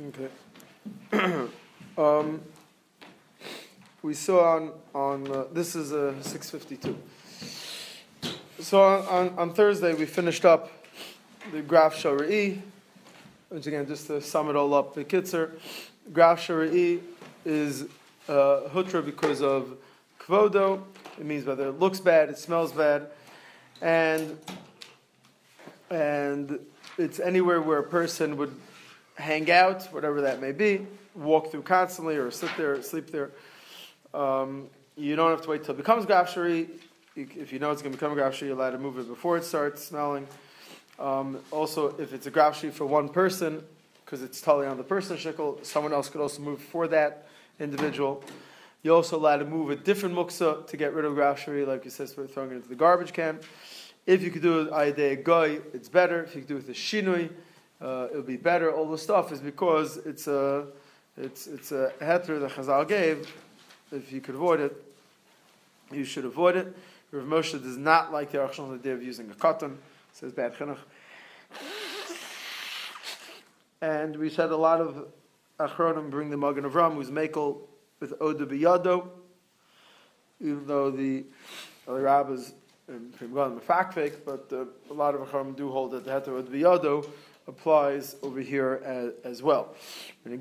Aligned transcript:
Okay. 0.00 0.28
um, 1.98 2.40
we 4.00 4.14
saw 4.14 4.54
on 4.54 4.72
on 4.94 5.28
uh, 5.28 5.44
this 5.52 5.74
is 5.74 5.90
a 5.90 6.10
uh, 6.10 6.22
six 6.22 6.48
fifty 6.48 6.76
two. 6.76 6.96
So 8.60 8.80
on, 8.80 9.06
on, 9.06 9.38
on, 9.38 9.54
Thursday 9.54 9.94
we 9.94 10.06
finished 10.06 10.44
up 10.44 10.70
the 11.50 11.62
graph 11.62 11.96
Shari'i, 11.96 12.60
which 13.48 13.66
again 13.66 13.88
just 13.88 14.06
to 14.06 14.20
sum 14.20 14.48
it 14.48 14.54
all 14.54 14.72
up, 14.72 14.94
the 14.94 15.04
Kitzer, 15.04 15.58
graph 16.12 16.46
Shari'i 16.46 17.00
is 17.44 17.86
uh, 18.28 18.68
hutra 18.72 19.04
because 19.04 19.42
of 19.42 19.78
kvodo. 20.20 20.80
It 21.18 21.24
means 21.24 21.44
whether 21.44 21.70
it 21.70 21.80
looks 21.80 21.98
bad, 21.98 22.28
it 22.28 22.38
smells 22.38 22.70
bad, 22.70 23.08
and 23.82 24.38
and 25.90 26.60
it's 26.98 27.18
anywhere 27.18 27.60
where 27.60 27.80
a 27.80 27.88
person 27.88 28.36
would 28.36 28.54
hang 29.18 29.50
out, 29.50 29.84
whatever 29.92 30.20
that 30.22 30.40
may 30.40 30.52
be, 30.52 30.86
walk 31.14 31.50
through 31.50 31.62
constantly, 31.62 32.16
or 32.16 32.30
sit 32.30 32.50
there, 32.56 32.80
sleep 32.82 33.10
there. 33.10 33.30
Um, 34.14 34.68
you 34.96 35.16
don't 35.16 35.30
have 35.30 35.42
to 35.42 35.50
wait 35.50 35.64
till 35.64 35.74
it 35.74 35.78
becomes 35.78 36.06
grafshari. 36.06 36.68
If 37.16 37.52
you 37.52 37.58
know 37.58 37.72
it's 37.72 37.82
going 37.82 37.92
to 37.92 37.98
become 37.98 38.16
a 38.16 38.20
grafshari, 38.20 38.42
you're 38.42 38.52
allowed 38.52 38.70
to 38.70 38.78
move 38.78 38.98
it 38.98 39.08
before 39.08 39.36
it 39.36 39.44
starts 39.44 39.82
smelling. 39.84 40.26
Um, 40.98 41.38
also, 41.50 41.96
if 41.98 42.12
it's 42.12 42.26
a 42.26 42.30
grafshari 42.30 42.72
for 42.72 42.86
one 42.86 43.08
person, 43.08 43.62
because 44.04 44.22
it's 44.22 44.40
totally 44.40 44.66
on 44.66 44.76
the 44.76 44.84
person 44.84 45.16
shikl, 45.16 45.64
someone 45.64 45.92
else 45.92 46.08
could 46.08 46.20
also 46.20 46.40
move 46.40 46.60
for 46.60 46.88
that 46.88 47.28
individual. 47.60 48.22
You're 48.82 48.94
also 48.94 49.18
allowed 49.18 49.38
to 49.38 49.44
move 49.44 49.70
a 49.70 49.76
different 49.76 50.14
muksa 50.14 50.66
to 50.66 50.76
get 50.76 50.94
rid 50.94 51.04
of 51.04 51.14
grafshari, 51.14 51.66
like 51.66 51.84
you 51.84 51.90
said, 51.90 52.08
throwing 52.08 52.52
it 52.52 52.54
into 52.54 52.68
the 52.68 52.76
garbage 52.76 53.12
can. 53.12 53.40
If 54.06 54.22
you 54.22 54.30
could 54.30 54.42
do 54.42 54.60
it 54.60 54.70
ayde 54.70 55.24
goy, 55.24 55.60
it's 55.74 55.88
better. 55.88 56.22
If 56.22 56.34
you 56.34 56.40
could 56.42 56.48
do 56.48 56.54
it 56.54 56.66
with 56.66 56.70
a 56.70 56.72
shinui, 56.72 57.30
uh, 57.80 58.08
it'll 58.10 58.22
be 58.22 58.36
better. 58.36 58.72
All 58.72 58.90
the 58.90 58.98
stuff 58.98 59.32
is 59.32 59.40
because 59.40 59.98
it's 59.98 60.26
a 60.26 60.66
it's 61.16 61.46
it's 61.46 61.72
a 61.72 61.92
heter 62.00 62.40
that 62.40 62.50
Chazal 62.50 62.86
gave. 62.86 63.32
If 63.92 64.12
you 64.12 64.20
could 64.20 64.34
avoid 64.34 64.60
it, 64.60 64.76
you 65.90 66.04
should 66.04 66.24
avoid 66.24 66.56
it. 66.56 66.76
Rav 67.10 67.24
Moshe 67.24 67.52
does 67.62 67.76
not 67.76 68.12
like 68.12 68.32
the 68.32 68.42
Archon 68.42 68.74
idea 68.74 68.94
of 68.94 69.02
using 69.02 69.30
a 69.30 69.34
cotton. 69.34 69.78
Says 70.12 70.32
bad 70.32 70.54
chinuch. 70.54 70.78
And 73.80 74.16
we 74.16 74.28
said 74.28 74.50
a 74.50 74.56
lot 74.56 74.80
of 74.80 75.06
Achronim 75.58 76.10
bring 76.10 76.30
the 76.30 76.36
Magen 76.36 76.64
of 76.64 76.74
Ram, 76.74 76.92
who's 76.92 77.10
Makel 77.10 77.58
with 78.00 78.12
Oda 78.20 78.44
Biyado, 78.44 79.08
even 80.40 80.66
though 80.66 80.90
the 80.90 81.24
other 81.86 82.02
rabbis 82.02 82.52
from 83.16 83.60
fake, 83.92 84.24
but 84.24 84.46
uh, 84.52 84.64
a 84.90 84.94
lot 84.94 85.14
of 85.14 85.20
Acham 85.28 85.56
do 85.56 85.70
hold 85.70 85.92
that 85.92 86.04
the 86.04 86.10
heter 86.10 86.42
v'yado 86.42 87.06
applies 87.48 88.14
over 88.22 88.40
here 88.40 88.80
as, 88.84 89.12
as 89.24 89.42
well. 89.42 89.74
In 90.24 90.38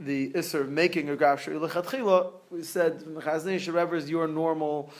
the 0.00 0.30
isser 0.30 0.60
of 0.60 0.68
making 0.68 1.08
a 1.08 1.16
graf 1.16 1.46
lechatchila, 1.46 2.32
we 2.50 2.62
said 2.62 3.06
whatever 3.06 3.96
is 3.96 4.10
your 4.10 4.26
normal 4.26 4.90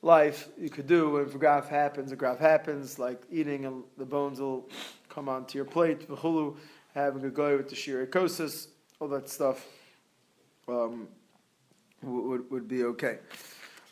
life 0.00 0.48
you 0.56 0.70
could 0.70 0.86
do. 0.86 1.16
If 1.16 1.34
a 1.34 1.38
graph 1.38 1.68
happens, 1.68 2.12
a 2.12 2.16
graph 2.16 2.38
happens, 2.38 2.98
like 2.98 3.20
eating 3.30 3.64
and 3.64 3.82
the 3.98 4.04
bones 4.04 4.40
will 4.40 4.68
come 5.08 5.28
onto 5.28 5.58
your 5.58 5.64
plate. 5.64 6.08
V'chulu, 6.08 6.56
having 6.94 7.24
a 7.24 7.30
go 7.30 7.56
with 7.56 7.68
the 7.68 7.74
shirikosis, 7.74 8.68
all 9.00 9.08
that 9.08 9.28
stuff 9.28 9.66
um, 10.68 11.08
would, 12.02 12.48
would 12.50 12.68
be 12.68 12.84
okay. 12.84 13.18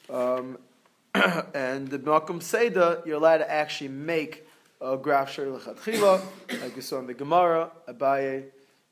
Um, 0.09 0.59
and 1.15 1.89
the 1.89 1.99
Malkum 1.99 2.41
Seda, 2.41 3.05
you're 3.05 3.17
allowed 3.17 3.39
to 3.39 3.51
actually 3.51 3.89
make 3.89 4.47
a 4.83 4.97
graph 4.97 5.31
shir 5.31 5.47
lechatchila, 5.47 6.21
like 6.63 6.75
you 6.75 6.83
saw 6.83 6.99
in 6.99 7.07
the 7.07 7.15
Gemara, 7.15 7.71
Abaye, 7.89 8.45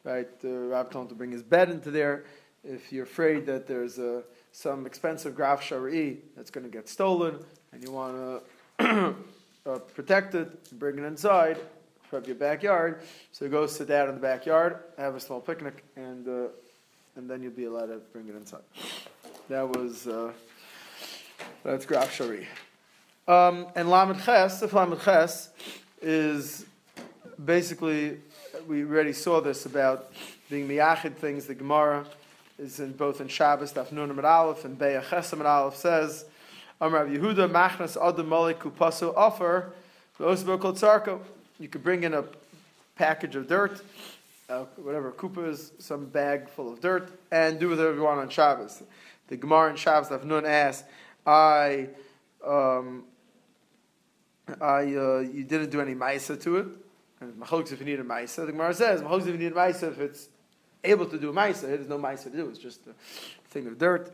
right? 0.05 0.41
The 0.41 0.87
told 0.91 1.07
him 1.07 1.09
to 1.09 1.15
bring 1.15 1.33
his 1.33 1.43
bed 1.43 1.71
into 1.71 1.91
there. 1.91 2.25
If 2.63 2.93
you're 2.93 3.05
afraid 3.05 3.47
that 3.47 3.67
there's 3.67 3.99
a, 3.99 4.23
some 4.53 4.87
expensive 4.87 5.35
graph 5.35 5.63
shari 5.63 6.19
that's 6.37 6.51
going 6.51 6.65
to 6.65 6.71
get 6.71 6.89
stolen, 6.89 7.39
and 7.73 7.83
you 7.83 7.91
want 7.91 8.43
to 8.79 9.15
uh, 9.67 9.79
protect 9.95 10.35
it, 10.35 10.79
bring 10.79 10.99
it 10.99 11.05
inside 11.05 11.59
from 12.09 12.25
your 12.25 12.37
backyard. 12.37 13.01
So 13.33 13.49
go 13.49 13.67
sit 13.67 13.89
down 13.89 14.09
in 14.09 14.15
the 14.15 14.21
backyard, 14.21 14.79
have 14.97 15.17
a 15.17 15.21
small 15.21 15.41
picnic, 15.41 15.85
and 15.97 16.29
uh, 16.29 16.49
and 17.17 17.29
then 17.29 17.43
you'll 17.43 17.53
be 17.53 17.65
allowed 17.65 17.87
to 17.87 18.01
bring 18.13 18.29
it 18.29 18.37
inside. 18.37 18.63
That 19.49 19.69
was. 19.69 20.07
Uh, 20.07 20.33
that's 21.65 21.85
Graf 21.85 22.13
Shari. 22.15 22.47
Um, 23.27 23.67
and 23.77 23.89
Lamed 23.89 24.23
Ches, 24.23 24.63
if 24.63 24.73
Lamed 24.73 25.01
Ches 25.03 25.51
is 26.01 26.67
basically, 27.45 28.19
we 28.67 28.85
already 28.85 29.13
saw 29.13 29.41
this 29.41 29.67
about 29.67 30.13
being 30.49 30.69
miyachid 30.69 31.17
things. 31.17 31.47
The 31.47 31.55
Gemara 31.55 32.07
is 32.59 32.81
in 32.81 32.93
both 32.93 33.21
in 33.21 33.29
Shabbos, 33.29 33.73
Daf 33.73 33.93
Nun 33.93 34.11
Amid 34.11 34.25
Aleph, 34.25 34.65
and 34.65 34.79
Be'ah 34.79 35.03
Ches 35.09 35.33
Amid 35.33 35.47
Aleph 35.47 35.77
says, 35.77 36.25
Amrav 36.81 37.15
Yehuda, 37.15 37.51
Machnas 37.51 37.97
Adam 37.97 38.29
Malik 38.29 38.59
Kupaso 38.61 39.15
Offer, 39.17 39.73
Osbo 40.19 40.59
Tzarko. 40.59 41.21
You 41.59 41.69
could 41.69 41.83
bring 41.83 42.05
in 42.05 42.15
a 42.15 42.25
package 42.97 43.37
of 43.37 43.49
dirt, 43.49 43.83
uh, 44.49 44.65
whatever 44.77 45.13
kupa 45.13 45.49
is, 45.49 45.73
some 45.79 46.07
bag 46.07 46.49
full 46.49 46.73
of 46.73 46.81
dirt, 46.81 47.11
and 47.31 47.59
do 47.59 47.71
whatever 47.71 47.95
you 47.95 48.03
want 48.03 48.21
on 48.21 48.29
Shabbos. 48.29 48.83
The 49.29 49.37
Gemara 49.37 49.71
in 49.71 49.77
Shabbos, 49.77 50.09
Daf 50.09 50.25
Nun 50.25 50.45
asks, 50.45 50.85
I, 51.27 51.89
um, 52.47 53.05
I, 54.61 54.95
uh, 54.95 55.19
you 55.19 55.45
didn't 55.45 55.71
do 55.71 55.81
any 55.81 55.95
ma'isa 55.95 56.41
to 56.43 56.57
it. 56.57 56.67
And 57.21 57.35
machlokes 57.35 57.73
if 57.73 57.81
you 57.81 57.87
need 57.87 58.01
a 58.01 58.05
ma'isa. 58.05 58.47
The 58.47 58.53
Gemara 58.53 58.75
says 58.75 59.03
machlokes 59.03 59.23
if 59.23 59.29
you 59.29 59.39
need 59.39 59.53
a 59.53 59.55
ma'isa 59.55 59.91
if 59.91 60.01
it's 60.01 60.29
able 60.83 61.07
to 61.07 61.19
do 61.19 61.31
a 61.31 61.33
ma'isa. 61.33 61.63
There's 61.63 61.89
no 61.89 61.99
ma'isa 61.99 62.25
to 62.25 62.31
do. 62.31 62.49
It's 62.49 62.59
just 62.59 62.87
a 62.87 62.95
thing 63.49 63.67
of 63.67 63.79
dirt. 63.79 64.13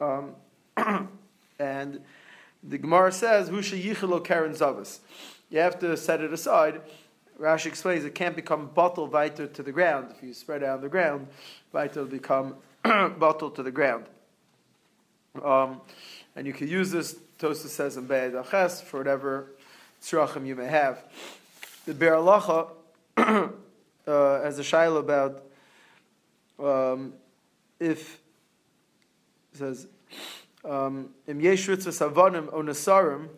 Um, 0.00 0.34
and 1.58 2.00
the 2.62 2.78
Gemara 2.78 3.12
says, 3.12 3.50
"Husha 3.50 3.80
yichelo 3.80 4.24
karen 4.24 4.52
zavas." 4.52 5.00
You 5.50 5.58
have 5.58 5.78
to 5.80 5.96
set 5.96 6.20
it 6.20 6.32
aside. 6.32 6.80
Rashi 7.38 7.66
explains 7.66 8.04
it 8.04 8.14
can't 8.14 8.36
become 8.36 8.68
bottle 8.68 9.06
weiter 9.06 9.46
to 9.46 9.62
the 9.62 9.72
ground. 9.72 10.14
If 10.16 10.22
you 10.22 10.34
spread 10.34 10.62
it 10.62 10.68
on 10.68 10.80
the 10.80 10.88
ground, 10.88 11.26
will 11.72 12.04
become 12.04 12.56
bottle 12.84 13.50
to 13.50 13.62
the 13.62 13.70
ground. 13.70 14.06
Um, 15.42 15.80
and 16.34 16.46
you 16.46 16.52
can 16.52 16.68
use 16.68 16.90
this, 16.90 17.16
Tosa 17.38 17.68
says 17.68 17.96
in 17.96 18.06
Be'ed 18.06 18.34
Aches, 18.34 18.80
for 18.80 18.98
whatever 18.98 19.52
tzrachim 20.02 20.46
you 20.46 20.56
may 20.56 20.66
have. 20.66 21.04
The 21.86 21.94
Be'er 21.94 22.14
Alacha 22.14 22.70
uh, 23.16 23.48
has 24.06 24.58
a 24.58 24.62
shaila 24.62 25.00
about 25.00 25.44
um, 26.58 27.14
if, 27.78 28.20
says, 29.52 29.88
um, 30.64 31.10
Im 31.26 31.40
Yeshritza 31.40 31.88
Savanim 31.88 32.52
Onasarim, 32.52 33.28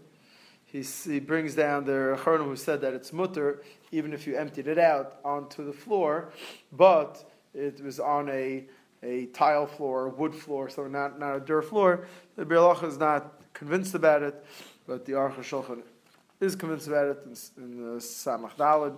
he, 0.64 0.82
he 0.82 1.20
brings 1.20 1.54
down 1.54 1.84
the 1.84 2.16
Achronim 2.18 2.46
who 2.46 2.56
said 2.56 2.80
that 2.80 2.94
it's 2.94 3.12
mutter, 3.12 3.62
even 3.90 4.12
if 4.12 4.26
you 4.26 4.36
emptied 4.36 4.66
it 4.66 4.78
out 4.78 5.18
onto 5.24 5.64
the 5.64 5.72
floor, 5.72 6.32
but 6.72 7.30
it 7.54 7.82
was 7.84 8.00
on 8.00 8.30
a 8.30 8.64
a 9.02 9.26
tile 9.26 9.66
floor, 9.66 10.06
a 10.06 10.10
wood 10.10 10.34
floor, 10.34 10.68
so 10.68 10.86
not, 10.86 11.18
not 11.18 11.36
a 11.36 11.40
dirt 11.40 11.64
floor. 11.64 12.06
The 12.36 12.44
Birlach 12.44 12.84
is 12.84 12.98
not 12.98 13.40
convinced 13.52 13.94
about 13.94 14.22
it, 14.22 14.44
but 14.86 15.04
the 15.04 15.12
Aruch 15.12 15.36
HaShulchan 15.36 15.82
is 16.40 16.56
convinced 16.56 16.88
about 16.88 17.08
it 17.08 17.18
in, 17.24 17.62
in 17.64 17.76
the 17.76 18.00
Samach 18.00 18.56
Dalad. 18.56 18.96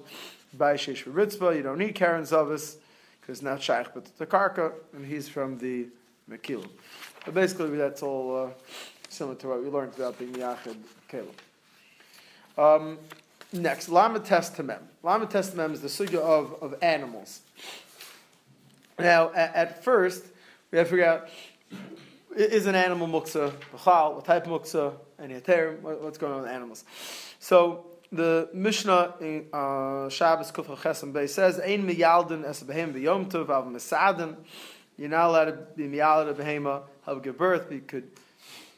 By 0.54 0.74
Sheish 0.74 1.04
Ritzvah, 1.04 1.56
you 1.56 1.62
don't 1.62 1.78
need 1.78 1.94
Karen 1.94 2.22
Zavis, 2.22 2.76
because 3.20 3.42
not 3.42 3.62
Shaykh, 3.62 3.88
but 3.94 4.16
the 4.18 4.26
Karka, 4.26 4.72
and 4.94 5.04
he's 5.04 5.28
from 5.28 5.58
the 5.58 5.88
Mekil. 6.30 6.66
But 7.24 7.34
basically, 7.34 7.76
that's 7.76 8.02
all 8.02 8.46
uh, 8.46 8.50
similar 9.08 9.36
to 9.36 9.48
what 9.48 9.62
we 9.62 9.68
learned 9.68 9.94
about 9.94 10.18
being 10.18 10.32
Yachid 10.34 10.76
Caleb. 11.08 11.34
Um, 12.56 12.98
next, 13.52 13.88
Lama 13.88 14.20
Testamem. 14.20 14.80
Lama 15.02 15.26
Testamem 15.26 15.72
is 15.72 15.80
the 15.80 15.88
sugya 15.88 16.20
of, 16.20 16.62
of 16.62 16.74
animals. 16.82 17.40
Now, 18.98 19.32
at, 19.34 19.54
at 19.54 19.84
first, 19.84 20.24
we 20.70 20.78
have 20.78 20.86
to 20.86 20.90
figure 20.90 21.06
out 21.06 21.28
is 22.36 22.66
an 22.66 22.74
animal 22.74 23.06
muksa, 23.06 23.52
what 23.84 24.24
type 24.24 24.46
of 24.46 24.62
muksa, 24.62 24.94
any 25.20 25.34
heter, 25.34 25.80
what's 25.80 26.18
going 26.18 26.32
on 26.32 26.42
with 26.42 26.50
animals. 26.50 26.84
So 27.38 27.86
the 28.10 28.48
Mishnah 28.52 29.14
in 29.20 29.46
uh, 29.52 30.08
Shabbos 30.08 30.50
Kuf 30.52 30.66
Chesam 30.78 31.12
Bey 31.12 31.26
says, 31.26 31.60
"Ein 31.60 31.86
miyaldin 31.86 32.44
es 32.44 32.62
behem 32.62 32.92
v'yom 32.92 33.30
tov 33.30 33.50
av 33.50 33.66
mesadin." 33.66 34.36
You're 34.96 35.08
not 35.08 35.26
allowed 35.26 35.44
to 35.46 35.52
be 35.76 35.84
miyalad 35.84 36.30
a 36.30 36.34
behema, 36.34 36.82
have 37.06 37.22
give 37.22 37.36
birth. 37.36 37.70
You 37.72 37.80
could 37.80 38.10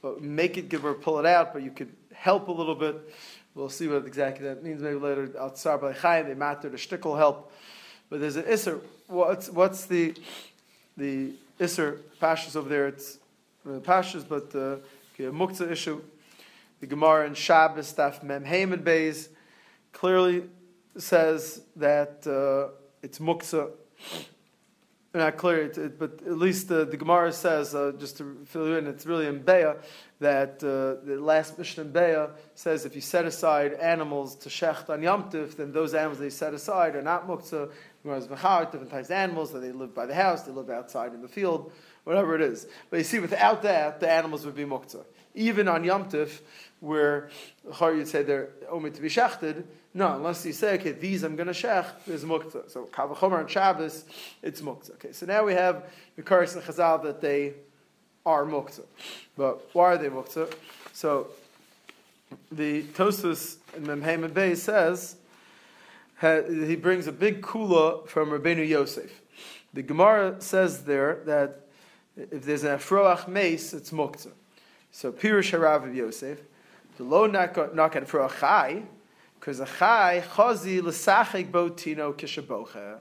uh, 0.02 0.12
make 0.20 0.56
it 0.56 0.68
give 0.68 0.82
birth, 0.82 1.02
pull 1.02 1.18
it 1.18 1.26
out, 1.26 1.52
but 1.52 1.62
you 1.62 1.70
could 1.70 1.94
help 2.12 2.48
a 2.48 2.52
little 2.52 2.74
bit. 2.74 2.96
We'll 3.54 3.68
see 3.68 3.88
what 3.88 4.06
exactly 4.06 4.46
that 4.48 4.62
means. 4.62 4.82
Maybe 4.82 4.96
later, 4.96 5.30
outside 5.38 5.80
by 5.80 5.92
Chaim, 5.92 6.28
they 6.28 6.34
matter 6.34 6.68
the 6.68 6.76
shtickle 6.76 7.16
help. 7.16 7.52
But 8.08 8.20
there's 8.20 8.36
an 8.36 8.44
isser. 8.44 8.80
What's 9.08 9.50
what's 9.50 9.86
the 9.86 10.14
the 10.96 11.32
isser 11.58 11.98
pashas 12.20 12.56
over 12.56 12.68
there? 12.68 12.88
It's 12.88 13.18
uh, 13.66 13.80
pashas, 13.80 14.26
but 14.28 14.54
uh, 14.54 14.76
okay, 15.14 15.24
a 15.24 15.32
muktzah 15.32 15.70
issue. 15.70 16.00
The 16.80 16.86
Gemara 16.86 17.26
in 17.26 17.34
Shabbos, 17.34 17.92
Daf 17.94 18.22
Mem 18.22 18.44
Hamed 18.44 18.84
Beis, 18.84 19.28
clearly 19.92 20.44
says 20.96 21.62
that 21.76 22.26
uh, 22.26 22.72
it's 23.02 23.18
muksa. 23.18 23.70
Not 25.14 25.38
clear, 25.38 25.62
it, 25.62 25.78
it, 25.78 25.98
but 25.98 26.20
at 26.26 26.36
least 26.36 26.68
the, 26.68 26.84
the 26.84 26.98
Gemara 26.98 27.32
says, 27.32 27.74
uh, 27.74 27.92
just 27.98 28.18
to 28.18 28.36
fill 28.44 28.68
you 28.68 28.74
in, 28.74 28.86
it's 28.86 29.06
really 29.06 29.26
in 29.26 29.42
Beah, 29.42 29.76
that 30.20 30.62
uh, 30.62 31.02
the 31.06 31.18
last 31.18 31.56
mission 31.56 31.86
in 31.86 31.92
Beah 31.92 32.32
says 32.54 32.84
if 32.84 32.94
you 32.94 33.00
set 33.00 33.24
aside 33.24 33.72
animals 33.72 34.36
to 34.36 34.50
shecht 34.50 34.90
on 34.90 35.02
Yom 35.02 35.30
Tif, 35.30 35.56
then 35.56 35.72
those 35.72 35.94
animals 35.94 36.18
they 36.18 36.28
set 36.28 36.52
aside 36.52 36.94
are 36.96 37.02
not 37.02 37.26
muktzah. 37.26 37.70
Different 38.06 38.90
types 38.90 39.08
of 39.08 39.12
animals, 39.12 39.52
that 39.52 39.60
they 39.60 39.72
live 39.72 39.94
by 39.94 40.06
the 40.06 40.14
house, 40.14 40.42
they 40.42 40.52
live 40.52 40.70
outside 40.70 41.12
in 41.12 41.22
the 41.22 41.28
field, 41.28 41.72
whatever 42.04 42.34
it 42.34 42.40
is. 42.40 42.66
But 42.88 42.98
you 42.98 43.04
see, 43.04 43.18
without 43.18 43.62
that, 43.62 44.00
the 44.00 44.10
animals 44.10 44.46
would 44.46 44.54
be 44.54 44.64
muktzah. 44.64 45.04
Even 45.34 45.68
on 45.68 45.84
Yom 45.84 46.08
Tif, 46.08 46.40
where 46.80 47.28
you'd 47.80 48.08
say 48.08 48.22
they're 48.22 48.50
only 48.70 48.90
to 48.90 49.00
be 49.02 49.08
shechted, 49.08 49.64
no, 49.92 50.14
unless 50.14 50.46
you 50.46 50.52
say, 50.52 50.74
okay, 50.74 50.92
these 50.92 51.22
I'm 51.24 51.36
going 51.36 51.46
to 51.46 51.52
shech, 51.52 51.86
there's 52.06 52.24
muktzah. 52.24 52.70
So 52.70 52.84
Kavachomer 52.92 53.40
and 53.40 53.50
Shabbos, 53.50 54.04
it's 54.42 54.60
muktzah. 54.60 54.92
Okay, 54.92 55.12
so 55.12 55.26
now 55.26 55.44
we 55.44 55.54
have 55.54 55.84
the 56.16 56.22
Karis 56.22 56.54
and 56.54 56.62
Chazal 56.62 57.02
that 57.02 57.20
they 57.20 57.54
are 58.24 58.44
muktzah. 58.44 58.84
But 59.36 59.68
why 59.74 59.94
are 59.94 59.98
they 59.98 60.08
muktzah? 60.08 60.54
So 60.92 61.28
the 62.52 62.82
Tosus 62.82 63.56
in 63.76 63.84
Memheim 63.86 64.24
and 64.24 64.32
Bey 64.34 64.54
says, 64.54 65.16
he 66.20 66.76
brings 66.76 67.06
a 67.06 67.12
big 67.12 67.42
kula 67.42 68.06
from 68.08 68.30
Rabbeinu 68.30 68.66
Yosef. 68.66 69.22
The 69.74 69.82
Gemara 69.82 70.40
says 70.40 70.84
there 70.84 71.22
that 71.26 71.66
if 72.16 72.44
there's 72.44 72.64
an 72.64 72.78
afroach 72.78 73.28
mace, 73.28 73.74
it's 73.74 73.90
muktzah. 73.90 74.32
So 74.90 75.12
Pirush 75.12 75.52
Harav 75.52 75.86
of 75.86 75.94
Yosef, 75.94 76.40
the 76.96 77.04
lo 77.04 77.26
knock 77.26 77.58
at 77.58 77.74
afroach 77.74 78.40
chai, 78.40 78.82
because 79.38 79.60
a 79.60 79.66
chai 79.66 80.24
chazi 80.34 80.82
l'sachik 80.82 81.52
bo 81.52 81.68
tino 81.68 82.14
kishabocha, 82.14 83.00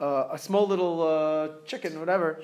uh, 0.00 0.28
a 0.30 0.38
small 0.38 0.68
little 0.68 1.02
uh, 1.02 1.48
chicken, 1.66 1.98
whatever, 1.98 2.40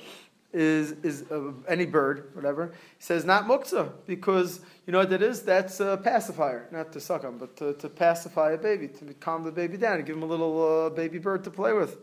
is 0.52 0.92
is 1.02 1.24
uh, 1.30 1.52
any 1.68 1.86
bird, 1.86 2.30
whatever. 2.34 2.72
He 2.98 3.04
says 3.04 3.24
not 3.24 3.44
muktzah 3.44 3.92
because 4.06 4.60
you 4.86 4.92
know 4.92 4.98
what 4.98 5.10
that 5.10 5.22
is? 5.22 5.42
That's 5.42 5.80
a 5.80 6.00
pacifier, 6.02 6.68
not 6.70 6.92
to 6.92 7.00
suck 7.00 7.24
on, 7.24 7.38
but 7.38 7.56
to, 7.56 7.74
to 7.74 7.88
pacify 7.88 8.52
a 8.52 8.58
baby, 8.58 8.88
to 8.88 9.14
calm 9.14 9.44
the 9.44 9.52
baby 9.52 9.76
down, 9.76 9.96
and 9.96 10.06
give 10.06 10.16
him 10.16 10.22
a 10.22 10.26
little 10.26 10.86
uh, 10.86 10.90
baby 10.90 11.18
bird 11.18 11.44
to 11.44 11.50
play 11.50 11.72
with. 11.72 11.98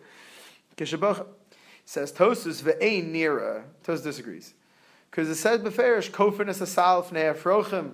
Kishabocha 0.77 1.25
says 1.85 2.11
Tosus 2.11 2.63
ve'ein 2.63 3.13
nira. 3.13 3.63
Tos 3.83 4.01
disagrees 4.01 4.53
because 5.11 5.29
it 5.29 5.35
says 5.35 5.59
beferish 5.59 6.09
kofin 6.11 6.49
es 6.49 6.61
asal 6.61 7.03
fnei 7.03 7.35
afrochim 7.35 7.91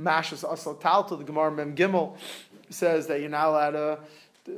mashus 0.00 0.50
asal 0.50 0.76
talto. 0.76 1.18
The 1.18 1.24
Gemara 1.24 1.50
Mem 1.50 1.74
Gimel 1.74 2.16
says 2.70 3.06
that 3.08 3.20
you're 3.20 3.28
not 3.28 3.48
allowed 3.48 3.70
to 3.70 3.98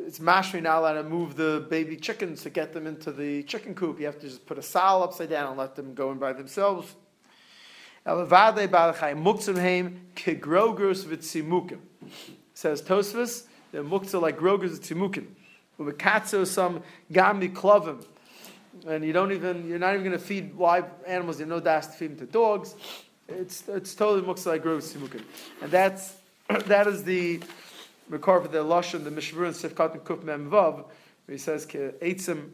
it's 0.06 0.19
mashmi 0.19 0.62
now 0.62 0.81
allowed 0.81 0.94
to 0.94 1.03
move 1.03 1.37
the 1.37 1.67
baby 1.71 1.97
chickens 1.97 2.43
to 2.43 2.50
get 2.50 2.73
them 2.73 2.87
into 2.87 3.12
the 3.12 3.43
chicken 3.44 3.75
coop. 3.75 3.99
You 3.99 4.06
have 4.06 4.19
to 4.21 4.29
just 4.29 4.47
put 4.47 4.59
a 4.59 4.62
sal 4.62 5.03
upside 5.03 5.31
down 5.31 5.49
and 5.49 5.59
let 5.59 5.77
them 5.77 5.94
go 5.94 6.12
in 6.12 6.19
by 6.19 6.33
themselves. 6.33 6.94
Says 8.05 8.29
Tosfos, 12.83 13.44
the 13.71 13.79
muktzah 13.79 14.21
like 14.21 14.37
grogers 14.37 14.81
tzimukim. 14.81 15.27
Ubekatzo 15.79 16.47
some 16.47 16.83
gami 17.12 17.53
klovim. 17.53 18.05
And 18.87 19.05
you 19.05 19.12
don't 19.12 19.33
even, 19.33 19.69
you're 19.69 19.79
not 19.79 19.94
even 19.94 20.05
going 20.05 20.19
to 20.19 20.25
feed 20.25 20.56
live 20.56 20.87
animals. 21.06 21.39
You 21.39 21.47
no 21.47 21.61
das 21.61 21.87
to 21.87 21.93
feed 21.93 22.19
them 22.19 22.27
to 22.27 22.33
dogs. 22.33 22.75
It's, 23.29 23.69
it's 23.69 23.94
totally 23.94 24.23
muktzah 24.23 24.47
like 24.47 24.62
grogers 24.62 24.93
tzimukim. 24.93 25.23
And 25.62 25.71
that's, 25.71 26.17
that 26.67 26.89
is 26.89 27.05
the, 27.05 27.41
Makar 28.12 28.43
for 28.43 28.49
the 28.49 28.59
Lashon, 28.59 29.05
the 29.05 29.11
Mishmur 29.11 29.47
and 29.47 29.55
Sifkat 29.55 29.94
and 29.94 30.05
Kuf 30.05 30.23
Mem 30.23 30.50
Vav, 30.50 30.85
he 31.26 31.38
says, 31.38 31.64
Ke'etzim 31.64 32.50